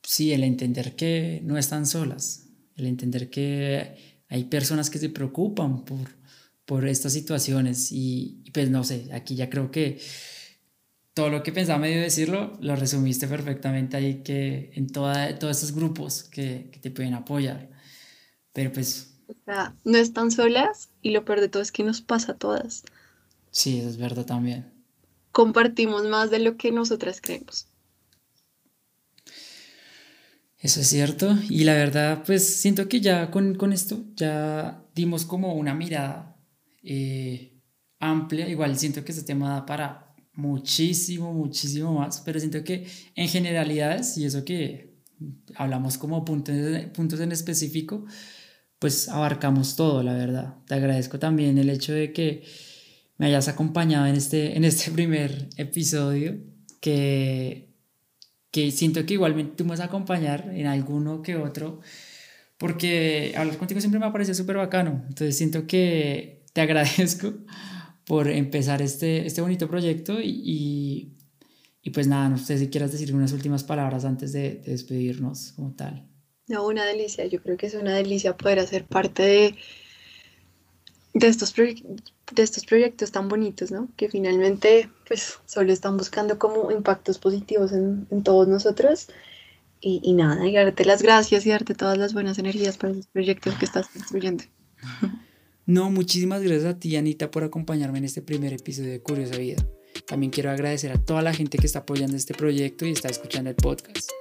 [0.02, 5.86] Sí, el entender que no están solas, el entender que hay personas que se preocupan
[5.86, 6.10] por
[6.66, 10.00] por estas situaciones y, pues no sé, aquí ya creo que
[11.14, 15.76] todo lo que pensaba medio decirlo lo resumiste perfectamente ahí que en toda, todos estos
[15.76, 17.70] grupos que, que te pueden apoyar.
[18.52, 19.16] Pero pues...
[19.28, 22.38] O sea, no están solas y lo peor de todo es que nos pasa a
[22.38, 22.84] todas.
[23.52, 24.72] Sí, eso es verdad también.
[25.32, 27.68] Compartimos más de lo que nosotras creemos.
[30.58, 31.38] Eso es cierto.
[31.50, 36.38] Y la verdad, pues siento que ya con, con esto ya dimos como una mirada
[36.84, 37.60] eh,
[38.00, 38.48] amplia.
[38.48, 40.03] Igual siento que este tema da para
[40.34, 44.94] muchísimo, muchísimo más, pero siento que en generalidades, y eso que
[45.56, 46.56] hablamos como puntos,
[46.94, 48.06] puntos en específico,
[48.80, 50.56] pues abarcamos todo, la verdad.
[50.68, 52.44] Te agradezco también el hecho de que
[53.18, 56.38] me hayas acompañado en este, en este primer episodio,
[56.82, 57.70] que,
[58.52, 61.80] que siento que igualmente tú me vas a acompañar en alguno que otro,
[62.58, 65.04] porque hablar contigo siempre me parece súper bacano.
[65.08, 67.34] Entonces siento que te agradezco
[68.06, 71.16] por empezar este, este bonito proyecto y,
[71.82, 75.54] y, pues nada, no sé si quieras decir unas últimas palabras antes de, de despedirnos
[75.54, 76.08] como tal.
[76.48, 77.26] No, una delicia.
[77.26, 79.56] Yo creo que es una delicia poder hacer parte de,
[81.14, 83.90] de, estos, de estos proyectos tan bonitos, ¿no?
[83.96, 89.08] Que finalmente, pues, solo están buscando como impactos positivos en, en todos nosotros.
[89.80, 93.08] Y, y, nada, y darte las gracias y darte todas las buenas energías para los
[93.08, 94.44] proyectos que estás construyendo.
[95.66, 99.66] No, muchísimas gracias a ti, Anita, por acompañarme en este primer episodio de Curiosa Vida.
[100.06, 103.50] También quiero agradecer a toda la gente que está apoyando este proyecto y está escuchando
[103.50, 104.12] el podcast.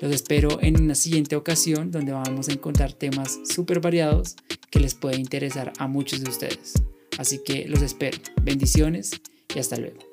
[0.00, 4.36] Los espero en una siguiente ocasión donde vamos a encontrar temas súper variados
[4.70, 6.72] que les puede interesar a muchos de ustedes.
[7.18, 8.16] Así que los espero.
[8.42, 9.20] Bendiciones
[9.54, 10.09] y hasta luego.